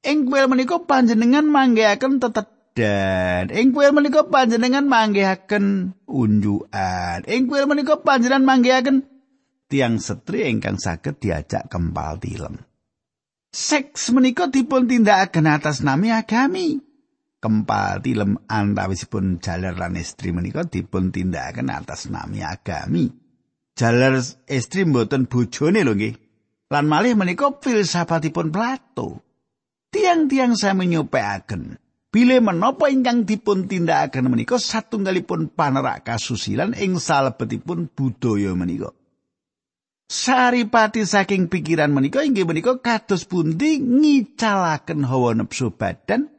Ing 0.05 0.29
kuil 0.29 0.53
menika 0.53 0.85
panjenengan 0.85 1.49
manggihaken 1.49 2.21
tetedan. 2.21 3.49
Ing 3.49 3.73
kuil 3.73 3.97
menika 3.97 4.29
panjenengan 4.29 4.85
manggihaken 4.85 5.97
unjukan. 6.05 7.25
Ing 7.25 7.49
kuil 7.49 7.65
menika 7.65 8.05
panjenengan 8.05 8.45
manggihaken 8.45 9.14
tiang 9.75 9.99
setri 9.99 10.47
ingkang 10.47 10.79
saged 10.79 11.19
diajak 11.19 11.67
kempal 11.67 12.23
tilem. 12.23 12.63
Seks 13.51 14.15
menika 14.15 14.47
dipun 14.47 14.87
tindakaken 14.87 15.51
atas 15.51 15.83
nami 15.83 16.15
agami. 16.15 16.79
Kempal 17.43 17.99
tilem 17.99 18.39
antawisipun 18.47 19.43
jaler 19.43 19.75
lan 19.75 19.99
istri 19.99 20.31
menika 20.31 20.63
dipun 20.63 21.11
tindakaken 21.11 21.75
atas 21.75 22.07
nami 22.07 22.47
agami. 22.47 23.11
Jaler 23.75 24.23
istri 24.47 24.87
mboten 24.87 25.27
bojone 25.27 25.83
lho 25.83 25.99
nggih. 25.99 26.15
Lan 26.71 26.87
malih 26.87 27.19
menika 27.19 27.51
filsafatipun 27.59 28.55
Plato. 28.55 29.27
Tiang-tiang 29.91 30.55
sami 30.55 30.87
nyupekaken 30.91 31.83
Bile 32.15 32.39
menapa 32.39 32.95
ingkang 32.95 33.27
dipun 33.27 33.67
tindakaken 33.67 34.31
menika 34.31 34.55
satunggalipun 34.55 35.51
panerak 35.51 36.07
kasusilan 36.07 36.79
ing 36.79 36.95
salebetipun 37.03 37.91
budaya 37.91 38.55
menika. 38.55 38.95
Saripati 40.15 41.03
saking 41.03 41.51
pikiran 41.51 41.91
menika 41.91 42.23
inggih 42.23 42.47
menika 42.47 42.79
kados 42.79 43.27
pundi 43.27 43.83
ngicalaken 43.83 45.03
hawa 45.03 45.35
nepsu 45.35 45.75
badan. 45.75 46.31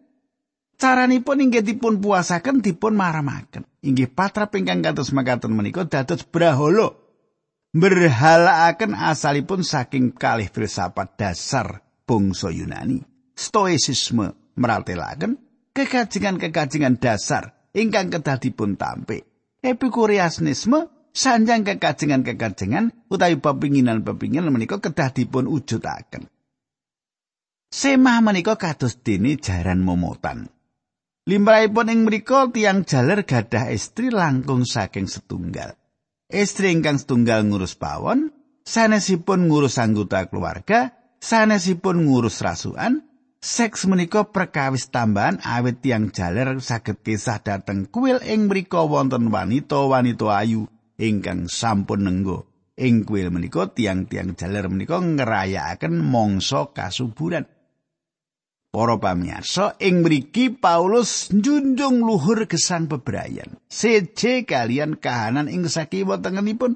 Caranipun 0.80 1.44
inggih 1.44 1.60
dipun 1.60 2.00
puasaken 2.00 2.64
dipun 2.64 2.96
maramaken. 2.96 3.68
Inggih 3.84 4.08
patrap 4.08 4.56
ingkang 4.56 4.80
kados 4.80 5.12
makaten 5.12 5.52
menika 5.52 5.84
dados 5.84 6.24
brahala. 6.24 6.96
Berhalaaken 7.76 8.96
asalipun 8.96 9.68
saking 9.68 10.16
kalih 10.16 10.48
filsafat 10.48 11.20
dasar 11.20 11.84
bangsa 12.08 12.56
Yunani. 12.56 13.04
Stoicisme 13.36 14.56
meratelaken 14.56 15.36
kekajengan-kekajengan 15.76 16.96
dasar 16.96 17.60
ingkang 17.76 18.08
kedah 18.08 18.40
dipun 18.40 18.80
tampik. 18.80 19.28
Epikurianisme 19.60 20.95
sanjang 21.16 21.64
kekajengan-kekajengan 21.64 23.08
utawi 23.08 23.40
pepinginan-pepinginan 23.40 24.52
menika 24.52 24.84
kedah 24.84 25.16
dipun 25.16 25.48
wujudaken. 25.48 26.28
Semah 27.72 28.20
menika 28.20 28.60
kados 28.60 29.00
dene 29.00 29.40
jaran 29.40 29.82
momotan. 29.82 30.52
Limrahipun 31.26 31.90
ing 31.90 32.00
mriku 32.06 32.54
tiang 32.54 32.86
jaler 32.86 33.26
gadah 33.26 33.74
istri 33.74 34.14
langkung 34.14 34.68
saking 34.68 35.10
setunggal. 35.10 35.74
Istri 36.30 36.70
ingkang 36.70 37.02
setunggal 37.02 37.42
ngurus 37.50 37.74
pawon, 37.74 38.30
sanesipun 38.62 39.50
ngurus 39.50 39.82
anggota 39.82 40.30
keluarga, 40.30 40.94
sanesipun 41.18 42.06
ngurus 42.06 42.46
rasukan, 42.46 43.02
seks 43.42 43.90
menika 43.90 44.30
perkawis 44.30 44.94
tambahan 44.94 45.42
awit 45.42 45.82
tiang 45.82 46.14
jaler 46.14 46.62
saged 46.62 47.02
kisah 47.02 47.42
dateng 47.42 47.90
kuil 47.90 48.22
ing 48.22 48.46
mriku 48.46 48.86
wonten 48.86 49.34
wanita-wanita 49.34 50.30
ayu 50.30 50.70
ingkang 51.00 51.52
sampun 51.52 52.08
nenggo 52.08 52.48
ing 52.76 53.08
kuil 53.08 53.32
menika 53.32 53.72
tiang-tiang 53.72 54.36
jaler 54.36 54.68
menika 54.68 55.00
ngerayakaken 55.00 55.96
mangsa 55.96 56.72
kasuburan. 56.76 57.48
Para 58.76 59.00
pamirsa, 59.00 59.80
ing 59.80 60.04
mriki 60.04 60.52
Paulus 60.52 61.32
njunjung 61.32 62.04
luhur 62.04 62.44
gesang 62.44 62.92
bebrayan. 62.92 63.56
Seje 63.72 64.44
kalian 64.44 65.00
kahanan 65.00 65.48
ing 65.48 65.72
sakiwa 65.72 66.20
tengenipun. 66.20 66.76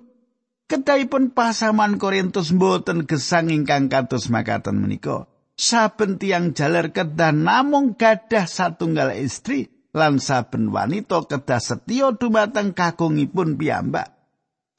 Kedahipun 0.71 1.35
pasaman 1.35 1.99
Korintus 1.99 2.55
mboten 2.55 3.03
gesang 3.03 3.51
ingkang 3.51 3.91
kados 3.91 4.31
makaten 4.31 4.79
menika. 4.79 5.27
Saben 5.59 6.15
tiang 6.15 6.55
jaler 6.55 6.95
kedah 6.95 7.35
namung 7.35 7.99
gadah 7.99 8.47
satunggal 8.47 9.11
istri 9.19 9.78
lan 9.93 10.21
saben 10.21 10.69
wanita 10.69 11.25
kedah 11.25 11.61
setya 11.61 12.13
dumateng 12.13 12.77
kakungipun 12.77 13.57
piyambak. 13.57 14.15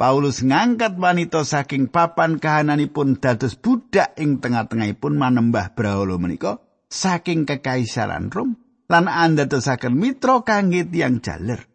Paulus 0.00 0.40
ngangkat 0.40 0.96
wanita 0.96 1.44
saking 1.44 1.92
papan 1.92 2.40
kahananipun 2.40 3.20
dados 3.20 3.52
budak 3.52 4.16
ing 4.16 4.40
tengah-tengahipun 4.40 5.12
manembah 5.12 5.76
brahala 5.76 6.16
menika 6.16 6.56
saking 6.88 7.44
kekaisaran 7.44 8.32
Rom 8.32 8.56
lan 8.88 9.12
andadosaken 9.12 9.92
mitra 9.92 10.40
kangge 10.40 10.88
tiyang 10.88 11.20
jaler. 11.20 11.68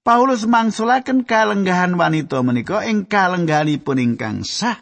Paulus 0.00 0.48
mangsulaken 0.48 1.28
kalenggahan 1.28 2.00
wanita 2.00 2.40
menika 2.40 2.80
ing 2.88 3.04
kalenggahanipun 3.04 4.00
ingkang 4.00 4.40
sah. 4.40 4.80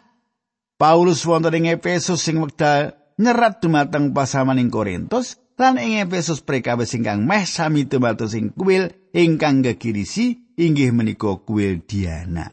Paulus 0.79 1.27
wonten 1.27 1.59
ing 1.59 1.67
Efesus 1.67 2.23
sing 2.23 2.39
wekdal 2.39 2.95
nyerat 3.19 3.59
dumateng 3.59 4.15
pasamaning 4.15 4.71
Korintus 4.71 5.35
lan 5.59 5.75
ing 5.75 5.99
Efesus 5.99 6.39
prekawis 6.39 6.95
ingkang 6.95 7.27
meh 7.27 7.43
sami 7.43 7.83
dumados 7.83 8.31
ing 8.31 8.55
kuil 8.55 8.95
ingkang 9.11 9.59
gegirisi 9.59 10.55
inggih 10.55 10.95
menika 10.95 11.35
kuil 11.43 11.83
Diana. 11.83 12.47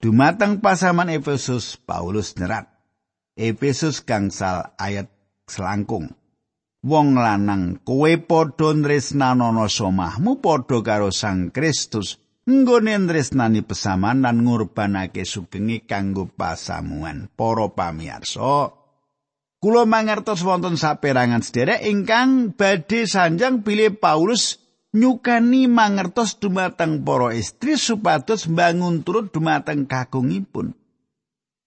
Dumateng 0.00 0.64
pasaman 0.64 1.12
Efesus 1.12 1.76
Paulus 1.76 2.32
nyerat 2.40 2.72
Efesus 3.36 4.00
gangsal 4.00 4.72
ayat 4.80 5.12
selangkung. 5.44 6.08
Wong 6.80 7.20
lanang 7.20 7.84
kowe 7.84 8.08
padha 8.24 8.72
nresnanono 8.72 9.68
somahmu 9.68 10.40
padha 10.40 10.80
karo 10.80 11.12
Sang 11.12 11.52
Kristus. 11.52 12.16
Nggone 12.46 12.94
nresnani 12.94 13.66
pesaman 13.66 14.22
lan 14.22 14.46
ngurbanake 14.46 15.26
sugenge 15.26 15.82
kanggo 15.82 16.30
pasamuan 16.30 17.26
para 17.34 17.66
pamirsa 17.74 18.85
Kulo 19.56 19.88
mangertos 19.88 20.44
wonten 20.44 20.76
saperangan 20.76 21.40
sederek 21.40 21.80
ingkang 21.88 22.52
badhe 22.52 23.08
sanjang 23.08 23.64
bilih 23.64 23.96
Paulus 23.96 24.60
nyukani 24.92 25.64
mangertos 25.64 26.36
dumateng 26.36 27.00
para 27.04 27.32
istri 27.32 27.80
supados 27.80 28.48
mbangun 28.52 29.00
turut 29.00 29.32
dumateng 29.32 29.88
kakungipun. 29.88 30.76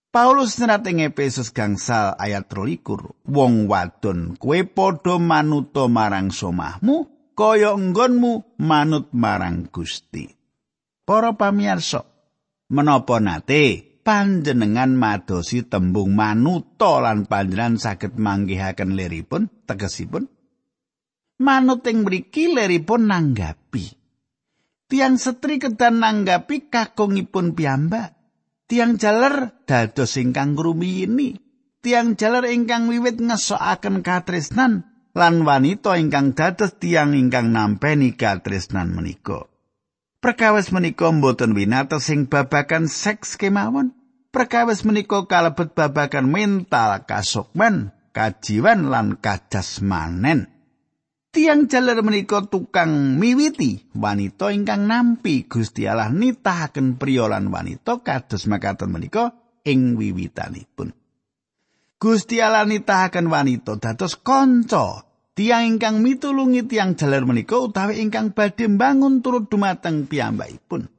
Paulus 0.10 0.58
nyerat 0.58 0.86
ing 0.90 1.06
Efesus 1.06 1.54
gangsal 1.54 2.18
ayat 2.18 2.50
23, 2.50 3.30
wong 3.30 3.70
wadon 3.70 4.38
kowe 4.42 4.58
padha 4.66 5.22
manuta 5.22 5.86
marang 5.86 6.34
somahmu 6.34 7.10
kaya 7.38 7.78
enggonmu 7.78 8.58
manut 8.58 9.14
marang 9.14 9.70
Gusti. 9.70 10.30
Para 11.06 11.38
pamirsa, 11.38 12.06
menapa 12.70 13.18
nate 13.22 13.89
panjenengan 14.06 14.96
madosi 14.96 15.68
tembung 15.68 16.16
manuta 16.16 17.04
lan 17.04 17.28
panjenengan 17.28 17.82
saged 17.82 18.16
manggihaken 18.16 18.96
leripun 18.96 19.52
tegesipun? 19.68 20.30
Manut 21.40 21.88
ing 21.88 22.04
mriki 22.04 22.52
leripun 22.52 23.08
nanggapi. 23.08 23.86
Tiang 24.90 25.16
setri 25.22 25.62
kedan 25.62 26.02
nanggapi 26.04 26.72
kakungipun 26.72 27.56
piyambak. 27.56 28.16
Tiang 28.70 29.02
jaler 29.02 29.66
dados 29.66 30.14
ingkang 30.22 30.54
ini 30.78 31.50
tiang 31.82 32.14
jaler 32.14 32.46
ingkang 32.54 32.86
wiwit 32.86 33.18
ngesokaken 33.18 34.06
katresnan 34.06 34.86
lan 35.18 35.36
wanita 35.42 35.98
ingkang 35.98 36.38
dados 36.38 36.78
tiang 36.78 37.18
ingkang 37.18 37.50
nampeni 37.50 38.14
katresnan 38.14 38.94
menika. 38.94 39.49
Perkawis 40.20 40.76
menika 40.76 41.08
mboten 41.16 41.56
winates 41.56 42.12
sing 42.12 42.28
babakan 42.28 42.92
seks 42.92 43.40
kemawon. 43.40 43.96
Perkawis 44.36 44.84
menika 44.84 45.24
kalebet 45.26 45.72
babakan 45.72 46.28
mental 46.28 47.08
kasukman, 47.08 47.96
kajiwan 48.12 48.92
lan 48.92 49.16
kajasmanen. 49.16 50.52
Tiang 51.32 51.72
jaler 51.72 52.04
menika 52.04 52.44
tukang 52.44 53.16
miwiti 53.16 53.88
wanita 53.96 54.52
ingkang 54.52 54.90
nampi 54.90 55.48
Gusti 55.48 55.88
Allah 55.88 56.12
nitahaken 56.12 57.00
priya 57.00 57.32
lan 57.32 57.48
wanita 57.54 58.04
kados 58.04 58.44
makaten 58.50 58.92
menika 58.92 59.38
ing 59.64 59.96
wiwitanipun. 59.96 60.92
Gusti 61.96 62.44
Allah 62.44 62.68
nitahaken 62.68 63.32
wanita 63.32 63.80
dados 63.80 64.20
kanca 64.20 65.09
tiang 65.40 65.64
ingkang 65.64 66.04
mitulungi 66.04 66.68
tiang 66.68 67.00
jaler 67.00 67.24
menika 67.24 67.64
utawi 67.64 68.04
ingkang 68.04 68.36
badhe 68.36 68.68
mbangun 68.68 69.24
turut 69.24 69.48
dumateng 69.48 70.04
piyambakipun. 70.12 70.92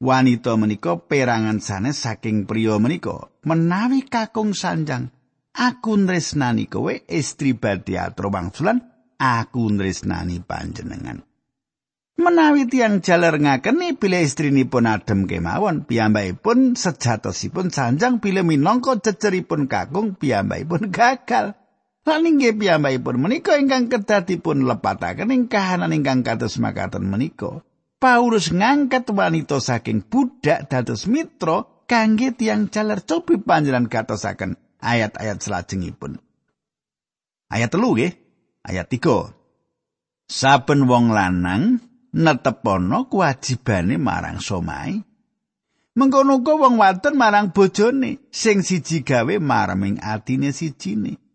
Wanita 0.00 0.56
menika 0.56 0.96
perangan 0.96 1.60
sanes 1.60 2.00
saking 2.00 2.48
priya 2.48 2.80
menika 2.80 3.28
menawi 3.44 4.08
kakung 4.08 4.56
sanjang 4.56 5.12
aku 5.52 5.92
nresnani 6.00 6.72
kowe 6.72 7.04
istri 7.04 7.52
badhe 7.52 8.00
atro 8.00 8.32
wangsulan 8.32 8.80
aku 9.20 9.68
nresnani 9.68 10.40
panjenengan. 10.40 11.20
Menawi 12.16 12.64
tiang 12.64 13.04
jaler 13.04 13.36
ngakeni 13.36 13.92
bila 14.00 14.24
istrinipun 14.24 14.88
adem 14.88 15.28
kemawon, 15.28 15.84
piyambakipun 15.84 16.80
sejatosipun 16.80 17.68
sanjang 17.68 18.24
bila 18.24 18.40
minangka 18.40 18.96
ceceripun 18.96 19.68
kakung 19.68 20.16
piyambakipun 20.16 20.88
gagal. 20.88 21.59
Lan 22.10 22.26
inggih 22.26 22.58
piyambakipun 22.58 23.22
menika 23.22 23.54
ingkang 23.54 23.86
kedatipun 23.86 24.66
lepataken 24.66 25.30
ing 25.30 25.46
kahanan 25.46 25.94
ingkang 25.94 26.26
kados 26.26 26.58
makaten 26.58 27.06
menika. 27.06 27.62
Paulus 28.02 28.50
ngangkat 28.50 29.06
wanita 29.14 29.62
saking 29.62 30.02
budak 30.02 30.66
dados 30.66 31.06
mitra 31.06 31.70
kangge 31.86 32.34
tiang 32.34 32.66
jaler 32.66 33.06
cobi 33.06 33.38
panjenengan 33.38 33.86
katosaken 33.86 34.58
ayat-ayat 34.82 35.38
selajengipun. 35.38 36.18
Ayat 37.46 37.70
telu 37.70 37.94
nggih. 37.94 38.18
Ayat 38.66 38.90
3. 38.90 39.30
Saben 40.26 40.90
wong 40.90 41.14
lanang 41.14 41.78
netepono 42.10 43.06
kewajibane 43.06 44.02
marang 44.02 44.42
somai. 44.42 44.98
Mengkono 45.94 46.42
wong 46.42 46.74
wadon 46.74 47.14
marang 47.14 47.54
bojone 47.54 48.18
sing 48.34 48.66
siji 48.66 49.06
gawe 49.06 49.38
marming 49.38 50.02
atine 50.02 50.50
sijine. 50.50 51.29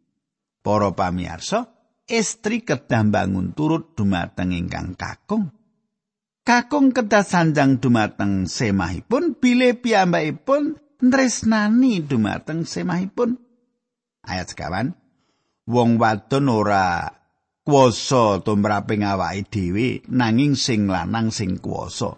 Para 0.65 0.89
pamirsa, 0.97 1.69
istri 2.09 2.65
kedah 2.65 3.05
bangun 3.05 3.53
turut 3.53 3.93
dumateng 3.93 4.49
ingkang 4.49 4.97
kakung. 4.97 5.53
Kakung 6.41 6.89
kedah 6.89 7.21
sanjang 7.21 7.77
dumateng 7.77 8.49
semahipun 8.49 9.37
bile 9.37 9.77
piyambakipun 9.77 10.81
nresnani 11.05 12.01
dumateng 12.01 12.65
semahipun. 12.65 13.37
Ayat 14.25 14.57
sekawan, 14.57 14.97
wong 15.69 16.01
wadon 16.01 16.49
ora 16.49 17.13
kuwasa 17.61 18.41
tumraping 18.41 19.05
awake 19.05 19.45
dhewe 19.53 20.01
nanging 20.09 20.57
sing 20.57 20.89
lanang 20.89 21.29
sing 21.29 21.61
kuwasa. 21.61 22.17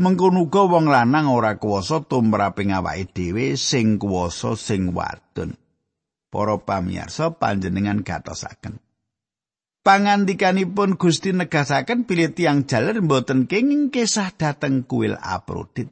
Mengkono 0.00 0.48
uga 0.48 0.64
wong 0.64 0.88
lanang 0.88 1.28
ora 1.28 1.60
kuwasa 1.60 2.08
tumraping 2.08 2.72
awake 2.72 3.12
dhewe 3.12 3.60
sing 3.60 4.00
kuwasa 4.00 4.56
sing 4.56 4.96
wadon. 4.96 5.56
Para 6.36 6.60
pamirsa 6.60 7.32
panjenengan 7.32 8.04
gatosaken. 8.04 8.76
Pangandikanipun 9.80 11.00
Gusti 11.00 11.32
negasaken 11.32 12.04
bilih 12.04 12.36
tiang 12.36 12.68
jaler 12.68 13.00
mboten 13.00 13.48
kenging 13.48 13.88
kesah 13.88 14.36
dateng 14.36 14.84
kuil 14.84 15.16
Aprodit. 15.16 15.88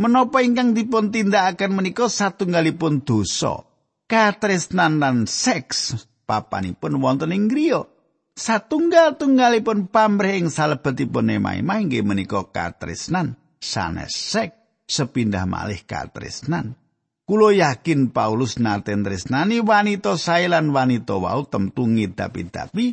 Menapa 0.00 0.42
ingkang 0.42 0.74
dipun 0.74 1.14
tindakaken 1.14 1.78
menika 1.78 2.08
satunggalipun 2.10 3.06
dosa, 3.06 3.62
katresnan 4.10 4.98
lan 4.98 5.30
seks 5.30 5.94
papanipun 6.26 6.98
wonten 6.98 7.30
ing 7.30 7.46
griya. 7.46 7.86
Satunggal-tunggalipun 8.32 9.92
pamrih 9.92 10.40
ing 10.40 10.48
salebetipun 10.48 11.36
emah-emah 11.36 11.84
inggih 11.84 12.00
menika 12.00 12.48
katresnan 12.48 13.36
sanes 13.60 14.16
seks 14.16 14.56
sepindah 14.88 15.44
malih 15.44 15.84
katresnan. 15.84 16.81
Kulo 17.22 17.54
yakin 17.54 18.10
Paulus 18.10 18.58
nate 18.58 18.90
tresnani 18.98 19.62
wanita 19.62 20.18
sae 20.18 20.50
lan 20.50 20.74
wanita 20.74 21.22
wau 21.22 21.46
temtu 21.46 21.86
ngidapi-dapi 21.86 22.86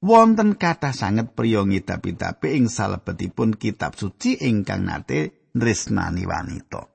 wonten 0.00 0.56
kata 0.56 0.96
sanget 0.96 1.36
priya 1.36 1.68
ngidapi-dapi 1.68 2.56
ing 2.56 2.72
salebetipun 2.72 3.60
kitab 3.60 3.92
suci 3.92 4.40
ingkang 4.40 4.88
nate 4.88 5.48
tresnani 5.52 6.24
wanita. 6.24 6.88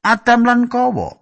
Adam 0.00 0.40
lan 0.48 0.68
Kowo, 0.68 1.16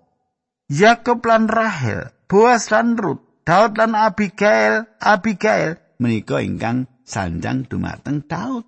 Yakob 0.71 1.23
lan 1.27 1.51
Rahel, 1.51 2.15
Boas 2.31 2.71
lan 2.71 2.95
Rut, 2.95 3.43
Daud 3.43 3.75
lan 3.75 3.95
Abigail, 3.99 4.87
Abigail 5.03 5.79
menika 6.03 6.39
ingkang 6.39 6.87
sanjang 7.03 7.67
dumateng 7.67 8.27
Daud. 8.27 8.67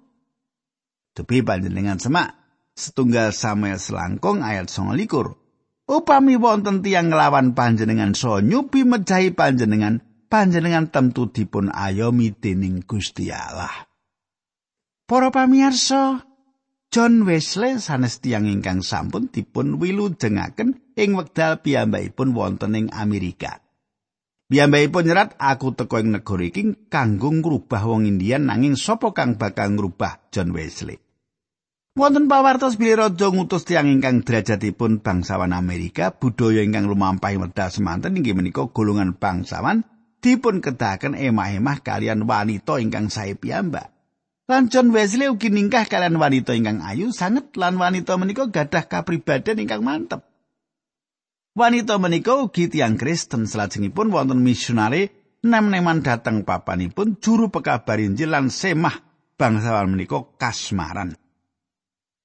Tepi 1.15 1.43
panjenengan 1.43 1.99
semak 1.99 2.35
setunggal 2.79 3.35
Samuel 3.35 3.79
selangkung 3.83 4.43
ayat 4.43 4.71
29 4.71 5.40
Upami 5.91 6.39
wonten 6.39 6.87
tiyang 6.87 7.11
nglawan 7.11 7.59
panjenengan 7.59 8.15
so 8.15 8.39
nyubi 8.39 8.87
mejahi 8.87 9.35
panjenengan, 9.35 9.99
panjenengan 10.31 10.87
tentu 10.87 11.27
dipun 11.35 11.67
ayomi 11.75 12.31
dening 12.31 12.87
Gusti 12.87 13.35
Allah. 13.35 13.91
Para 15.11 15.35
pamirsa, 15.35 16.23
John 16.95 17.27
Wesley 17.27 17.83
sanes 17.83 18.23
tiyang 18.23 18.47
ingkang 18.47 18.87
sampun 18.87 19.35
dipun 19.35 19.83
wilujengaken 19.83 20.95
ing 20.95 21.11
wekdal 21.19 21.59
piyambakipun 21.59 22.39
wonten 22.39 22.79
ing 22.79 22.87
Amerika. 22.95 23.59
Piyambakipun 24.47 25.11
nyerat 25.11 25.35
aku 25.43 25.75
teko 25.75 25.99
ing 25.99 26.15
negara 26.15 26.47
iki 26.47 26.87
kanggo 26.87 27.35
ngrubah 27.35 27.83
wong 27.83 28.07
Indian 28.07 28.47
nanging 28.47 28.79
sapa 28.79 29.11
kang 29.11 29.35
bakal 29.35 29.75
ngrubah 29.75 30.31
John 30.31 30.55
Wesley. 30.55 31.10
Wonten 31.99 32.31
pawartos 32.31 32.79
bilih 32.79 33.03
raja 33.03 33.35
ngutus 33.35 33.67
tiyang 33.67 33.91
ingkang 33.91 34.23
derajatipun 34.23 35.03
bangsawan 35.03 35.51
Amerika, 35.51 36.15
budaya 36.15 36.63
ingkang 36.63 36.87
lumampah 36.87 37.35
medal 37.35 37.67
semanten 37.67 38.15
inggih 38.15 38.39
menika 38.39 38.63
golongan 38.71 39.19
bangsawan 39.19 39.83
dipun 40.23 40.63
kedahaken 40.63 41.19
emah-emah 41.19 41.83
kalian 41.83 42.31
wanita 42.31 42.79
ingkang 42.79 43.11
sae 43.11 43.35
piyambak. 43.35 43.91
Lan 44.47 44.71
John 44.71 44.95
Wesley 44.95 45.31
ugi 45.31 45.51
ningkah 45.51 45.83
kalian 45.87 46.15
wanita 46.15 46.55
ingkang 46.55 46.79
ayu 46.79 47.11
sanget 47.11 47.55
lan 47.59 47.75
wanita 47.75 48.15
menika 48.23 48.47
gadah 48.47 48.87
kapribadian 48.87 49.59
ingkang 49.59 49.83
mantep. 49.83 50.23
Wanita 51.59 51.99
menika 51.99 52.39
ugi 52.39 52.71
tiyang 52.71 52.99
Kristen 53.03 53.51
salajengipun 53.51 54.15
wonten 54.15 54.39
misionari 54.47 55.11
nem-neman 55.43 56.07
dateng 56.07 56.47
papanipun 56.47 57.19
juru 57.19 57.51
pekabar 57.51 57.99
Injil 57.99 58.31
lan 58.31 58.47
semah 58.47 58.95
bangsawan 59.35 59.91
menika 59.91 60.23
kasmaran. 60.39 61.20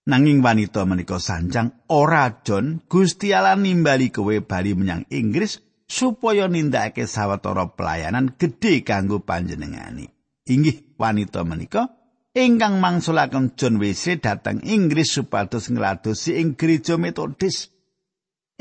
Nanging 0.05 0.45
wanita 0.45 0.85
menika 0.85 1.17
sanjang 1.17 1.81
ora 1.89 2.29
John 2.45 2.77
Gusti 2.85 3.33
Allah 3.33 3.57
nimbali 3.57 4.13
kowe 4.13 4.37
bali 4.45 4.77
menyang 4.77 5.09
Inggris 5.09 5.65
supaya 5.89 6.45
nindakake 6.45 7.09
sawetara 7.09 7.73
pelayanan 7.73 8.37
gedhe 8.37 8.85
kanggo 8.85 9.25
panjenengani. 9.25 10.05
Inggih 10.45 10.93
wanita 11.01 11.41
menika 11.41 11.89
ingkang 12.37 12.77
mangsulaken 12.77 13.57
John 13.57 13.81
Wesley 13.81 14.21
datang 14.21 14.61
Inggris 14.61 15.09
supados 15.09 15.73
ngladosi 15.73 16.37
ing 16.37 16.53
gereja 16.53 17.01
Metodis. 17.01 17.73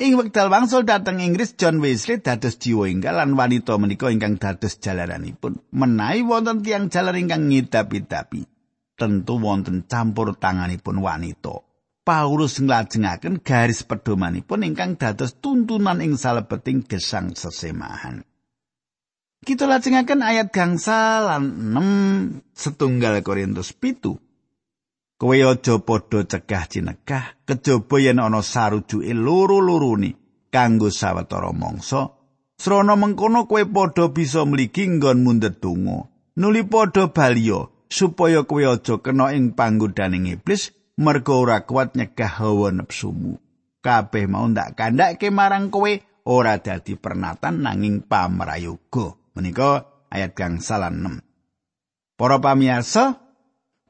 Ing 0.01 0.17
wekdal 0.17 0.49
wangsul 0.49 0.89
dateng 0.89 1.21
Inggris 1.21 1.61
John 1.61 1.77
Wesley 1.85 2.25
dados 2.25 2.57
jiwa 2.57 2.89
inggal 2.89 3.21
lan 3.21 3.37
wanita 3.37 3.77
menika 3.77 4.09
ingkang 4.09 4.41
dados 4.41 4.81
jalaranipun. 4.81 5.61
Menawi 5.77 6.25
wonten 6.25 6.65
tiang 6.65 6.89
jalar 6.89 7.21
ingkang 7.21 7.53
ngidapi-dapi. 7.53 8.54
Tentu 8.95 9.39
wonten 9.39 9.87
campur 9.87 10.35
tanganipun 10.39 11.03
wanita. 11.03 11.63
Paulus 12.05 12.61
nglajengaken 12.61 13.41
garis 13.41 13.81
pedomanipun 13.89 14.61
ingkang 14.61 15.01
dados 15.01 15.41
tuntunan 15.41 16.05
ing 16.05 16.21
salebeting 16.21 16.85
gesang 16.85 17.33
sesemahan. 17.33 18.21
Kita 19.45 19.65
lajengaken 19.69 20.21
ayat 20.25 20.53
gangsa 20.53 21.21
lan 21.21 21.73
6 21.73 22.57
setunggal 22.57 23.21
Korintus 23.25 23.73
pitu. 23.77 24.17
Kowe 25.21 25.37
aja 25.37 25.81
padha 25.81 26.25
cegah 26.25 26.65
cinegah, 26.69 27.25
kejaba 27.49 27.97
yen 28.01 28.21
ana 28.21 28.41
sarujuke 28.45 29.13
loro-lorone 29.13 30.17
kanggo 30.53 30.93
sawetara 30.93 31.53
mangsa. 31.53 32.13
Srana 32.57 32.97
mengkono 32.97 33.49
kowe 33.49 33.65
padha 33.65 34.13
bisa 34.13 34.45
mligi 34.45 34.89
nggon 34.89 35.25
mundhet 35.25 35.61
donga. 35.61 36.09
Nuli 36.37 36.65
padha 36.69 37.09
baliya 37.09 37.74
supaya 37.89 38.43
kowe 38.45 38.63
aja 38.65 39.01
kena 39.01 39.33
ing 39.33 39.55
panggodaning 39.55 40.31
iblis 40.31 40.75
merga 40.99 41.35
ora 41.35 41.59
kuat 41.67 41.99
nyegah 41.99 42.41
hawa 42.41 42.71
nepsumu. 42.71 43.39
Kabeh 43.85 44.25
mau 44.31 44.49
ndak 44.49 44.79
kandhake 44.79 45.29
marang 45.29 45.69
kowe 45.69 45.93
ora 46.25 46.57
dadi 46.57 46.97
pernatan 46.97 47.65
nanging 47.65 48.05
pamrayoga. 48.07 49.17
Menika 49.35 49.91
ayat 50.09 50.33
kang 50.39 50.63
salah 50.63 50.95
6. 50.95 51.21
Para 52.15 52.39
pamirsa, 52.39 53.19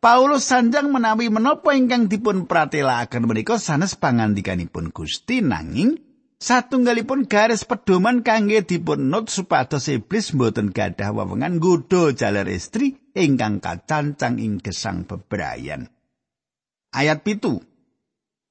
Paulus 0.00 0.48
sanjang 0.48 0.92
menawi 0.92 1.32
menapa 1.32 1.72
ingkang 1.72 2.08
dipun 2.12 2.44
pratelakaken 2.44 3.24
menika 3.24 3.56
sanes 3.56 3.96
pangandikanipun 3.96 4.92
Gusti 4.92 5.40
nanging 5.40 5.96
satunggalipun 6.36 7.24
garis 7.24 7.64
pedoman 7.64 8.20
kangge 8.20 8.60
dipun 8.68 9.08
not 9.08 9.32
supados 9.32 9.88
iblis 9.88 10.36
mboten 10.36 10.76
gadah 10.76 11.08
wewengan 11.08 11.56
nggodha 11.56 12.12
jaler 12.12 12.44
istri 12.52 13.00
ingkang 13.14 13.62
kacancang 13.62 14.42
ing 14.42 14.58
gesang 14.58 15.06
bebrayan. 15.06 15.86
Ayat 16.90 17.22
pitu. 17.22 17.62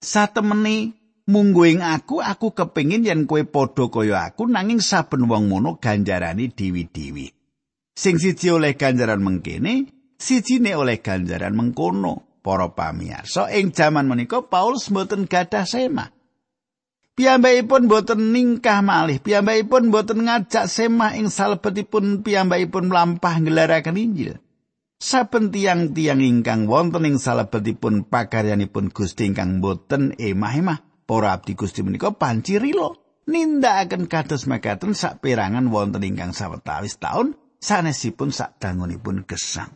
Satemene 0.03 0.95
mungguing 1.27 1.79
aku, 1.79 2.19
aku 2.19 2.51
kepingin 2.51 3.07
yen 3.07 3.23
kue 3.23 3.47
padha 3.47 3.87
kaya 3.87 4.27
aku 4.27 4.47
nanging 4.47 4.83
saben 4.83 5.27
wong 5.31 5.47
mono 5.47 5.79
ganjarani 5.79 6.51
diwi-diwi. 6.51 7.27
Sing 7.93 8.19
siji 8.19 8.51
oleh 8.51 8.75
ganjaran 8.75 9.23
mengkene, 9.23 9.87
sijine 10.19 10.75
oleh 10.75 10.99
ganjaran 10.99 11.55
mengkono 11.55 12.41
para 12.43 12.67
pamirsa 12.75 13.47
ing 13.53 13.71
jaman 13.71 14.09
menika 14.09 14.43
Paulus 14.43 14.91
mboten 14.91 15.29
gadah 15.29 15.63
sema 15.63 16.11
Piyambakipun 17.13 17.85
boten 17.85 18.33
ningkah 18.33 18.81
malih, 18.81 19.21
piyambakipun 19.21 19.93
boten 19.93 20.25
ngajak 20.25 20.65
semah 20.65 21.13
ing 21.13 21.29
salebetipun 21.29 22.25
piyambakipun 22.25 22.89
mlampah 22.89 23.37
ngelaraken 23.37 24.01
Injil. 24.01 24.41
Saben 25.03 25.51
tiang-tiang 25.51 26.23
ingkang 26.23 26.63
wonten 26.63 27.03
ing 27.03 27.19
salebetipun 27.19 28.07
pakaryanipun 28.07 28.87
Gusti 28.87 29.27
ingkang 29.27 29.59
boten 29.59 30.15
emah-emah, 30.15 31.03
para 31.03 31.35
abdi 31.35 31.59
Gusti 31.59 31.83
menika 31.83 32.15
pancirila 32.15 32.95
nindakaken 33.27 34.07
kados 34.07 34.47
mekaten 34.47 34.95
sak 34.95 35.19
perangan 35.19 35.67
wonten 35.67 36.07
ingkang 36.07 36.31
sawetawis 36.31 37.03
taun 37.03 37.35
sanesipun 37.59 38.31
sak 38.31 38.63
dangunipun 38.63 39.27
gesang. 39.27 39.75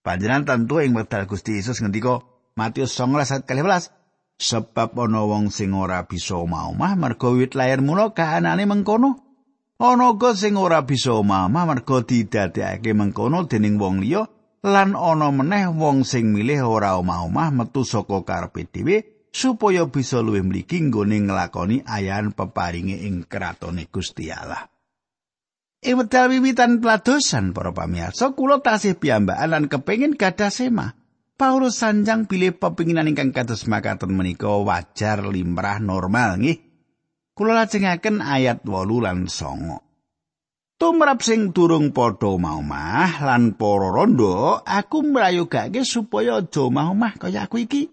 Panjenengan 0.00 0.56
tentu 0.56 0.80
ing 0.80 0.96
wekdal 0.96 1.28
Gusti 1.28 1.60
Yesus 1.60 1.84
ngendika 1.84 2.24
Matius 2.56 2.96
19 2.96 3.20
ayat 3.20 3.44
12 3.44 3.92
sebab 4.40 4.96
ana 4.96 5.28
wong 5.28 5.52
sing 5.52 5.76
ora 5.76 6.08
bisa 6.08 6.40
omah-omah 6.40 6.96
mergo 6.96 7.36
wit 7.36 7.52
lair 7.52 7.84
mula 7.84 8.16
kahanane 8.16 8.64
mengkono. 8.64 9.20
Ana 9.76 10.16
uga 10.16 10.32
sing 10.32 10.56
ora 10.56 10.88
bisa 10.88 11.12
omah-omah 11.12 11.68
mergo 11.68 12.00
didadekake 12.00 12.96
mengkono 12.96 13.44
dening 13.44 13.76
wong 13.76 14.00
liya 14.00 14.24
lan 14.64 14.96
ana 14.96 15.28
meneh 15.28 15.68
wong 15.68 16.08
sing 16.08 16.32
milih 16.32 16.64
ora 16.64 16.96
omah-omah 16.96 17.52
metu 17.52 17.84
saka 17.84 18.24
karepe 18.24 18.64
dhewe 18.64 19.28
supaya 19.28 19.84
bisa 19.84 20.24
luwih 20.24 20.40
mligi 20.40 20.80
nggone 20.88 21.28
nglakoni 21.28 21.84
ayahan 21.84 22.32
peparinge 22.32 23.04
ing 23.04 23.28
kratone 23.28 23.84
Gusti 23.92 24.32
Allah. 24.32 24.64
Ing 25.84 26.00
wedal 26.00 26.32
wiwitan 26.32 26.80
pladosan 26.80 27.52
para 27.52 27.68
pamirsa, 27.76 28.32
kula 28.32 28.64
tasih 28.64 28.96
piyambakan 28.96 29.48
lan 29.52 29.64
kepengin 29.68 30.16
gadah 30.16 30.48
sema. 30.48 30.96
Paulus 31.36 31.82
sanjang 31.82 32.24
pilih 32.24 32.56
pepinginan 32.56 33.10
ingkang 33.10 33.36
kados 33.36 33.68
makaten 33.68 34.16
menika 34.16 34.48
wajar 34.48 35.28
limrah 35.28 35.76
normal 35.82 36.40
nggih. 36.40 36.62
Kula 37.36 37.52
lajengaken 37.52 38.24
ayat 38.24 38.64
8 38.64 39.02
lan 39.04 39.28
9. 39.28 39.83
Tumrap 40.84 41.24
sing 41.24 41.56
durung 41.56 41.96
padha 41.96 42.36
omah 42.36 43.24
lan 43.24 43.56
para 43.56 43.88
rondo, 43.88 44.60
aku 44.60 45.00
mrayogake 45.00 45.80
supaya 45.80 46.44
aja 46.44 46.60
omah 46.68 47.16
kaya 47.16 47.48
aku 47.48 47.64
iki. 47.64 47.88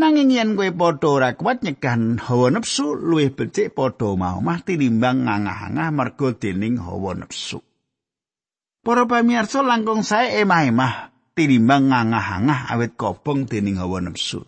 Nanging 0.00 0.32
yen 0.32 0.56
kowe 0.56 0.64
padha 0.72 1.08
ora 1.12 1.36
kuat 1.36 1.60
nyegah 1.60 2.00
hawa 2.24 2.56
nepsu, 2.56 2.96
luwih 2.96 3.36
becik 3.36 3.76
padha 3.76 4.16
omah-omah 4.16 4.64
tinimbang 4.64 5.28
ngangah-angah 5.28 5.92
mergo 5.92 6.32
dening 6.32 6.80
hawa 6.80 7.20
nepsu. 7.20 7.60
Para 8.80 9.04
pamirsa 9.04 9.60
langkung 9.60 10.00
sae 10.00 10.40
emah-emah 10.40 11.12
tinimbang 11.36 11.92
ngangah-angah 11.92 12.72
awit 12.72 12.96
kobong 12.96 13.44
dening 13.44 13.76
hawa 13.76 14.00
nepsu. 14.00 14.40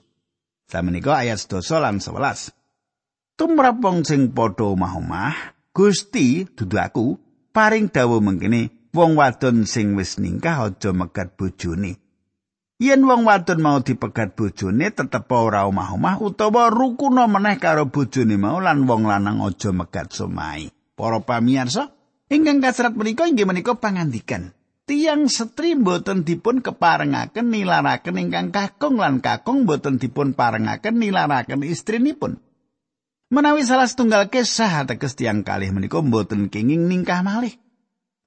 Samenika 0.73 1.21
ayat 1.21 1.37
12 1.37 1.85
lan 1.85 2.01
11. 2.01 3.37
Tumrap 3.37 3.77
wong 3.77 4.09
sing 4.09 4.33
padha 4.33 4.73
omah-omah, 4.73 5.61
Gusti 5.77 6.49
dudu 6.49 6.81
aku 6.81 7.22
paring 7.53 7.93
dawuh 7.93 8.25
mengkene 8.25 8.91
wong 8.97 9.17
wadon 9.17 9.69
sing 9.69 9.93
wis 9.93 10.17
ningkah 10.17 10.73
aja 10.73 10.91
megat 10.97 11.37
bojone. 11.37 12.01
yen 12.83 13.07
wong 13.07 13.23
wadon 13.23 13.63
mau 13.63 13.79
dipegat 13.79 14.35
bojone 14.35 14.91
tetep 14.91 15.31
ora 15.31 15.71
omah-omah 15.71 16.19
utawa 16.19 16.67
rukuna 16.67 17.31
meneh 17.31 17.61
karo 17.63 17.87
bojone 17.87 18.35
mau 18.35 18.59
lan 18.59 18.89
wong 18.89 19.07
lanang 19.07 19.39
aja 19.39 19.71
megat 19.71 20.11
somai. 20.11 20.67
Para 20.99 21.23
pamirsa, 21.23 21.95
ingkang 22.27 22.59
kasrat 22.59 22.93
menika 22.99 23.25
inggih 23.25 23.47
menika 23.47 23.79
pangandikan. 23.79 24.53
Tiang 24.83 25.31
setri 25.31 25.79
boten 25.79 26.27
dipun 26.27 26.59
keparengaken 26.59 27.55
nilaraken 27.55 28.19
ingkang 28.19 28.51
kakung 28.51 28.99
lan 28.99 29.23
kakung 29.23 29.63
boten 29.63 30.03
dipun 30.03 30.35
parengaken 30.35 30.99
nilaraken 30.99 31.63
istrinipun. 31.63 32.43
Menawi 33.33 33.65
salah 33.65 33.89
setunggal 33.89 34.29
kisah 34.29 34.85
ateges 34.85 35.17
tiang 35.17 35.41
kalih 35.41 35.73
menika 35.73 36.05
boten 36.05 36.53
kenging 36.53 36.85
ningkah 36.85 37.25
malih. 37.25 37.57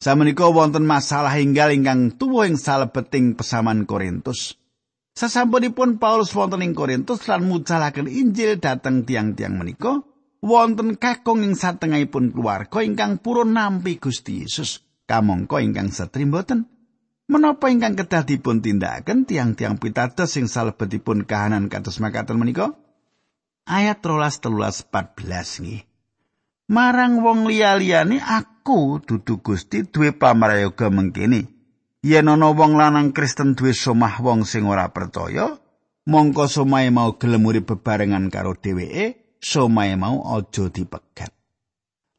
Samenika 0.01 0.49
wonten 0.49 0.81
masalah 0.81 1.37
enggal 1.37 1.69
ingkang 1.69 2.17
tuwa 2.17 2.49
ing 2.49 2.57
salebeting 2.57 3.37
pesaman 3.37 3.85
Korintus. 3.85 4.57
Sasampunipun 5.13 6.01
Paulus 6.01 6.33
wonten 6.33 6.65
ing 6.65 6.73
Korintus 6.73 7.29
lan 7.29 7.45
mucalaken 7.45 8.09
Injil 8.09 8.57
dhateng 8.57 9.05
tiang-tiang 9.05 9.53
menika, 9.53 10.01
wonten 10.41 10.97
kakung 10.97 11.45
ing 11.45 11.53
satengahipun 11.53 12.33
keluarga 12.33 12.81
ingkang 12.81 13.21
purun 13.21 13.53
nampi 13.53 14.01
Gusti 14.01 14.41
Yesus. 14.41 14.81
Kamangka 15.05 15.61
ingkang 15.61 15.93
setri 15.93 16.25
mboten. 16.25 16.65
Menapa 17.29 17.69
ingkang 17.69 17.93
kedah 17.93 18.25
dipun 18.25 18.65
tindakaken 18.65 19.29
tiang-tiang 19.29 19.77
pitados 19.77 20.33
sing 20.33 20.49
salebetipun 20.49 21.29
kahanan 21.29 21.69
kados 21.69 22.01
makaten 22.01 22.41
menika? 22.41 22.73
Ayat 23.65 24.05
13 24.05 24.45
13 24.45 24.93
14 24.93 25.65
nggih. 25.65 25.81
Marang 26.69 27.25
wong 27.25 27.49
liya-liyane 27.49 28.21
aku 28.21 29.01
dudu 29.01 29.41
Gusti 29.41 29.81
duwe 29.89 30.13
pamrayoga 30.13 30.93
mengkene. 30.93 31.49
Yen 32.05 32.29
ana 32.29 32.53
wong 32.53 32.77
lanang 32.77 33.09
Kristen 33.09 33.57
duwe 33.57 33.73
somah 33.73 34.21
wong 34.21 34.45
sing 34.45 34.69
ora 34.69 34.93
percaya, 34.93 35.57
mongko 36.05 36.45
somahe 36.45 36.93
mau 36.93 37.17
gelem 37.17 37.41
urip 37.41 37.73
bebarengan 37.73 38.29
karo 38.29 38.53
dheweke, 38.53 39.37
somahe 39.41 39.97
mau 39.97 40.21
aja 40.37 40.69
dipegat. 40.69 41.33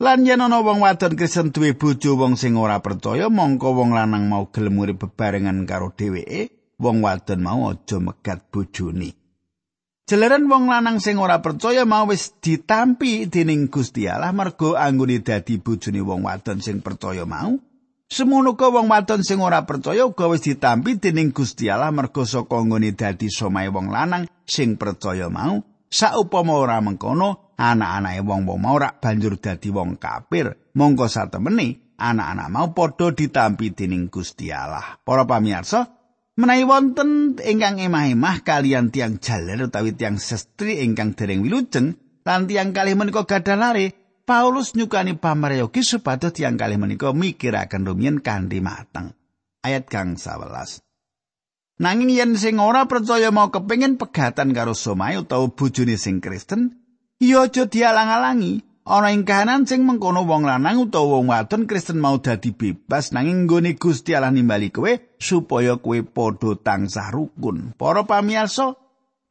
Lan 0.02 0.26
yen 0.26 0.42
ana 0.42 0.66
wong 0.66 0.82
wadon 0.82 1.14
Kristen 1.14 1.54
duwe 1.54 1.78
bojo 1.78 2.18
wong 2.18 2.35
sing 2.35 2.59
ora 2.59 2.82
percaya, 2.82 3.30
mongko 3.30 3.70
wong 3.70 3.94
lanang 3.94 4.26
mau 4.26 4.50
gelem 4.50 4.82
urip 4.82 4.98
bebarengan 4.98 5.62
karo 5.62 5.94
dheweke, 5.94 6.74
wong 6.82 7.06
wadon 7.06 7.38
mau 7.38 7.70
aja 7.70 8.02
megat 8.02 8.50
bojone. 8.50 9.25
Jeleran 10.06 10.46
wong 10.46 10.70
lanang 10.70 11.02
sing 11.02 11.18
ora 11.18 11.42
percaya 11.42 11.82
mau 11.82 12.06
wis 12.06 12.38
ditampi 12.38 13.26
dening 13.26 13.66
Gusti 13.66 14.06
Allah 14.06 14.30
mergo 14.30 14.78
anggone 14.78 15.18
dadi 15.18 15.58
bojone 15.58 15.98
wong 15.98 16.22
wadon 16.22 16.62
sing 16.62 16.78
percaya 16.78 17.26
mau. 17.26 17.58
Semono 18.06 18.54
wong 18.54 18.86
wadon 18.86 19.26
sing 19.26 19.42
ora 19.42 19.66
percaya 19.66 20.06
uga 20.06 20.30
wis 20.30 20.46
ditampi 20.46 21.02
dening 21.02 21.34
Gusti 21.34 21.66
Allah 21.66 21.90
mergo 21.90 22.22
saka 22.22 22.54
anggone 22.54 22.94
dadi 22.94 23.26
somahe 23.26 23.66
wong 23.66 23.90
lanang 23.90 24.30
sing 24.46 24.78
percaya 24.78 25.26
mau. 25.26 25.58
Saupama 25.90 26.54
ora 26.54 26.78
mengkono, 26.78 27.58
anak-anake 27.58 28.22
wong-wong 28.22 28.62
mau 28.62 28.78
ora 28.78 28.94
banjur 28.94 29.42
dadi 29.42 29.74
wong 29.74 29.98
kafir. 29.98 30.70
Monggo 30.78 31.10
satemene 31.10 31.98
anak-anak 31.98 32.48
mau 32.54 32.70
padha 32.70 33.10
ditampi 33.10 33.74
dening 33.74 34.06
Gusti 34.06 34.54
Allah. 34.54 35.02
Para 35.02 35.26
pamirsa, 35.26 35.95
Menawi 36.37 36.68
wonten 36.68 37.40
ingkang 37.40 37.81
emah-emah 37.81 38.44
kalian 38.44 38.92
tiang 38.92 39.16
jaler 39.16 39.57
utawi 39.57 39.96
tiang 39.96 40.20
sestri 40.20 40.85
ingkang 40.85 41.16
dereng 41.16 41.40
wilujeng 41.40 41.96
lan 42.29 42.44
tiang 42.44 42.77
kalih 42.77 42.92
menika 42.92 43.25
gadah 43.25 43.57
lare, 43.57 44.20
Paulus 44.29 44.77
nyukani 44.77 45.16
pamrayogi 45.16 45.81
supados 45.81 46.37
tiang 46.37 46.61
kalih 46.61 46.77
menika 46.77 47.16
mikiraken 47.16 47.88
rumiyin 47.88 48.20
kanthi 48.20 48.61
mateng. 48.61 49.16
Ayat 49.64 49.88
kang 49.88 50.20
11. 50.20 50.85
Nanging 51.81 52.12
yen 52.12 52.37
sing 52.37 52.61
ora 52.61 52.85
percaya 52.85 53.33
mau 53.33 53.49
kepengin 53.49 53.96
pegatan 53.96 54.53
karo 54.53 54.77
somai 54.77 55.16
utawa 55.16 55.49
bojone 55.49 55.96
sing 55.96 56.20
Kristen, 56.20 56.85
ya 57.16 57.49
aja 57.49 57.64
dialang-alangi. 57.64 58.61
Ana 58.87 59.11
ing 59.11 59.27
kahanan 59.27 59.66
sing 59.66 59.83
mengkono 59.83 60.22
wong 60.22 60.46
lanang 60.46 60.79
utawa 60.87 61.18
wong 61.18 61.35
wadon 61.35 61.66
Kristen 61.66 61.99
mau 61.99 62.22
dadi 62.22 62.55
bebas 62.55 63.11
nanging 63.11 63.51
nggone 63.51 63.75
Gusti 63.75 64.14
Allah 64.14 64.31
nimbali 64.31 64.70
kowe 64.70 64.94
supaya 65.18 65.75
kowe 65.83 65.99
padha 66.07 66.55
tansah 66.55 67.11
rukun. 67.11 67.75
Para 67.75 68.07
pamirsa, 68.07 68.79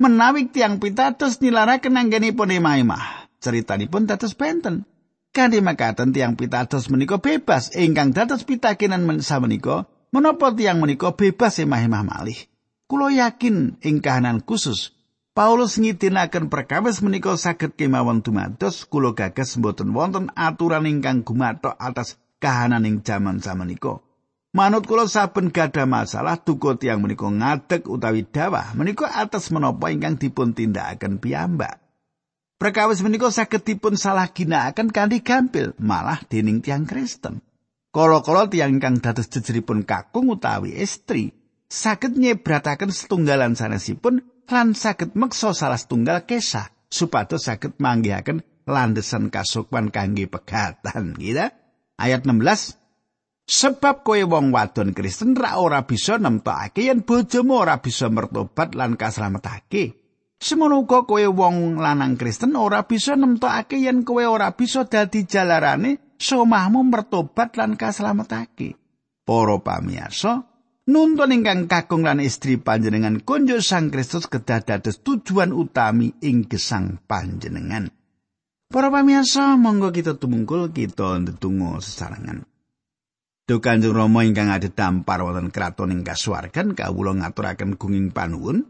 menawi 0.03 0.51
tiang 0.51 0.83
pitados 0.83 1.39
nilaraken 1.39 1.95
anggenipun 1.95 2.51
emah-emah, 2.51 3.31
ceritanipun 3.39 4.11
dados 4.11 4.35
benten. 4.35 4.83
Kanthi 5.31 5.59
makaten 5.63 6.11
tiang 6.11 6.35
pitados 6.35 6.91
menika 6.91 7.19
bebas 7.23 7.71
ingkang 7.75 8.11
dados 8.11 8.43
pitakenan 8.43 9.07
mensa 9.07 9.39
menika, 9.39 9.87
menapa 10.11 10.51
tiang 10.51 10.83
menika 10.83 11.15
bebas 11.15 11.63
emah-emah 11.63 12.03
malih? 12.03 12.39
Kulo 12.91 13.07
yakin 13.07 13.79
ing 13.81 14.03
kahanan 14.03 14.43
khusus 14.43 14.94
Paulus 15.35 15.75
ngidinaken 15.75 16.47
perkawis 16.47 17.03
menika 17.03 17.35
saged 17.35 17.75
kemawon 17.75 18.23
dumados 18.23 18.87
kula 18.87 19.11
gagas 19.11 19.59
mboten 19.59 19.91
wonten 19.91 20.31
aturan 20.31 20.87
ingkang 20.87 21.27
gumathok 21.27 21.75
atas 21.75 22.15
kahananing 22.39 23.03
jaman 23.03 23.43
samenika. 23.43 23.99
Manut 24.55 24.87
kula 24.87 25.11
saben 25.11 25.51
gada 25.51 25.83
masalah 25.83 26.39
duka 26.39 26.79
tiang 26.79 27.03
menika 27.03 27.27
ngadeg 27.27 27.83
utawi 27.83 28.23
dawah 28.23 28.71
menika 28.79 29.11
atas 29.11 29.51
menapa 29.51 29.91
ingkang 29.91 30.15
dipun 30.15 30.55
tindakaken 30.55 31.19
piyambak. 31.19 31.83
Perkawis 32.55 33.03
menika 33.03 33.27
saged 33.27 33.67
dipun 33.67 33.99
salah 33.99 34.31
ginakaken 34.31 34.87
kanthi 34.87 35.19
gampil 35.19 35.75
malah 35.75 36.23
dening 36.31 36.63
tiang 36.63 36.87
Kristen. 36.87 37.43
Kala-kala 37.91 38.47
tiang 38.47 38.79
ingkang 38.79 39.03
dados 39.03 39.27
jejeripun 39.27 39.83
kakung 39.83 40.31
utawi 40.31 40.79
istri 40.79 41.35
saged 41.67 42.15
nyebrataken 42.15 42.87
setunggalan 42.87 43.59
sanesipun 43.59 44.23
lan 44.49 44.77
saged 44.77 45.17
meksa 45.17 45.53
salah 45.53 45.79
setunggal 45.79 46.25
kesah 46.25 46.69
supados 46.89 47.49
saged 47.49 47.77
manggihaken 47.81 48.45
landesan 48.65 49.29
kasukman 49.29 49.93
kangge 49.93 50.25
pegatan 50.25 51.13
gitu. 51.17 51.47
Ayat 51.95 52.27
16 52.27 52.85
Sebab 53.45 54.01
kowe 54.01 54.17
wong 54.17 54.49
wadon 54.49 54.97
Kristen 54.97 55.37
ra 55.37 55.61
ora 55.61 55.85
bisa 55.85 56.17
nemtokake 56.17 56.89
yen 56.89 57.05
bojomu 57.05 57.61
ora 57.61 57.77
bisa 57.77 58.09
mertobat 58.09 58.73
lan 58.73 58.97
kaslametake. 58.97 60.01
Semono 60.41 60.81
uga 60.81 61.05
kowe 61.05 61.21
wong 61.21 61.77
lanang 61.77 62.17
Kristen 62.17 62.57
ora 62.57 62.89
bisa 62.89 63.13
nemtokake 63.13 63.77
yen 63.77 64.01
kowe 64.01 64.25
ora 64.25 64.49
bisa 64.57 64.89
dadi 64.89 65.29
jalarane 65.29 66.17
somahmu 66.17 66.89
mertobat 66.89 67.53
lan 67.53 67.77
kaslametake. 67.77 68.81
Para 69.21 69.57
pamirsa, 69.61 70.41
nuntun 70.85 71.33
ingkang 71.33 71.65
kakung 71.65 72.05
lan 72.05 72.21
istri 72.21 72.61
panjenengan 72.61 73.21
konjo 73.25 73.57
Sang 73.61 73.89
Kristus 73.89 74.29
kedah 74.29 74.61
dados 74.61 75.01
tujuan 75.01 75.49
utami 75.49 76.13
ing 76.21 76.45
gesang 76.45 77.01
panjenengan. 77.09 77.89
Para 78.69 78.89
pamirsa, 78.89 79.57
monggo 79.57 79.93
kita 79.93 80.17
tumungkul 80.17 80.73
kita 80.73 81.21
ndedonga 81.21 81.77
sesarengan. 81.81 82.45
Duh 83.45 83.61
Kanjeng 83.61 83.93
Rama 83.93 84.25
ingkang 84.25 84.49
adhedhampar 84.49 85.21
wonten 85.21 85.53
kraton 85.53 85.93
ing 85.93 86.01
kasuwargan 86.01 86.73
kawula 86.73 87.13
ngaturaken 87.13 87.77
gunging 87.77 88.09
panuwun. 88.09 88.65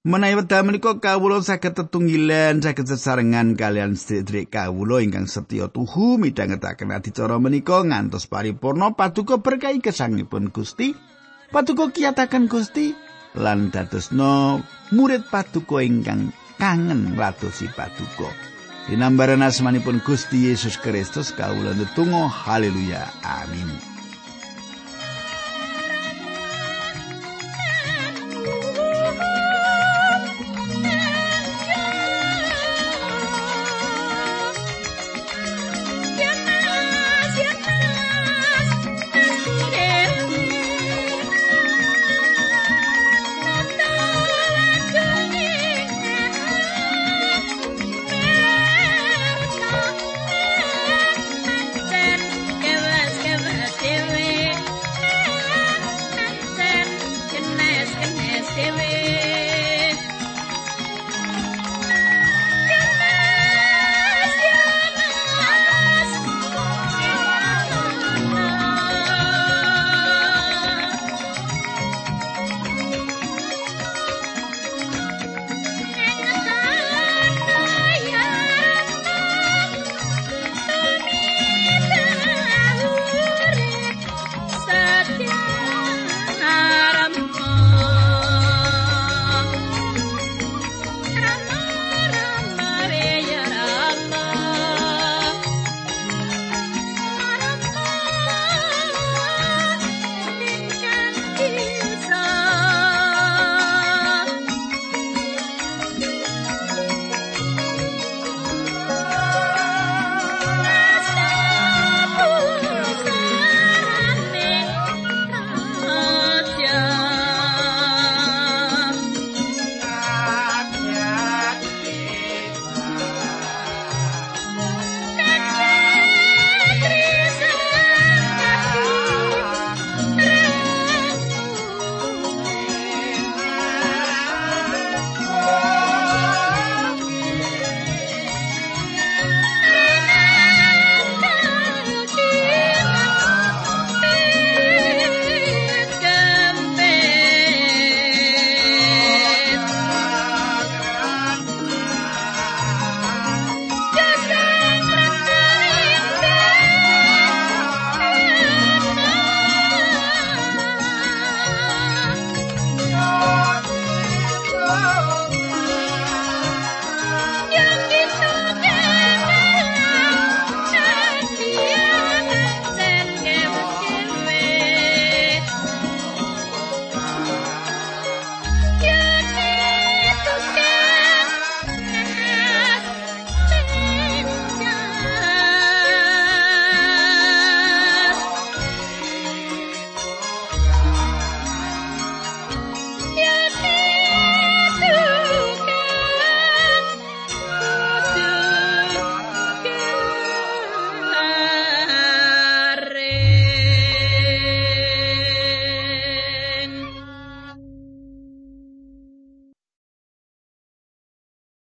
Menawi 0.00 0.40
wekdal 0.40 0.64
menika 0.64 0.96
kawula 0.96 1.44
saged 1.44 1.76
tetunggilan 1.76 2.64
saged 2.64 2.88
sesarengan 2.88 3.52
kalian 3.52 4.00
sedherek 4.00 4.56
kawula 4.56 5.04
ingkang 5.04 5.28
setya 5.28 5.68
tuhu 5.68 6.16
midhangetaken 6.16 6.96
adicara 6.96 7.36
menika 7.36 7.84
ngantos 7.84 8.24
paripurna 8.24 8.96
paduka 8.96 9.36
berkah 9.44 9.76
gesangipun 9.76 10.48
Gusti. 10.48 10.96
Paduka 11.50 11.90
kiyataken 11.90 12.46
Gusti 12.46 12.94
lan 13.34 13.74
dadosna 13.74 14.62
murid 14.94 15.26
paduka 15.26 15.82
ingkang 15.82 16.30
kangen 16.62 17.14
ngladosi 17.18 17.66
paduka. 17.74 18.30
Dinambaran 18.86 19.42
asmanipun 19.42 19.98
Gusti 20.02 20.46
Yesus 20.46 20.78
Kristus 20.78 21.34
kawula 21.34 21.74
netunggal 21.74 22.30
haleluya 22.30 23.06
amin 23.26 23.89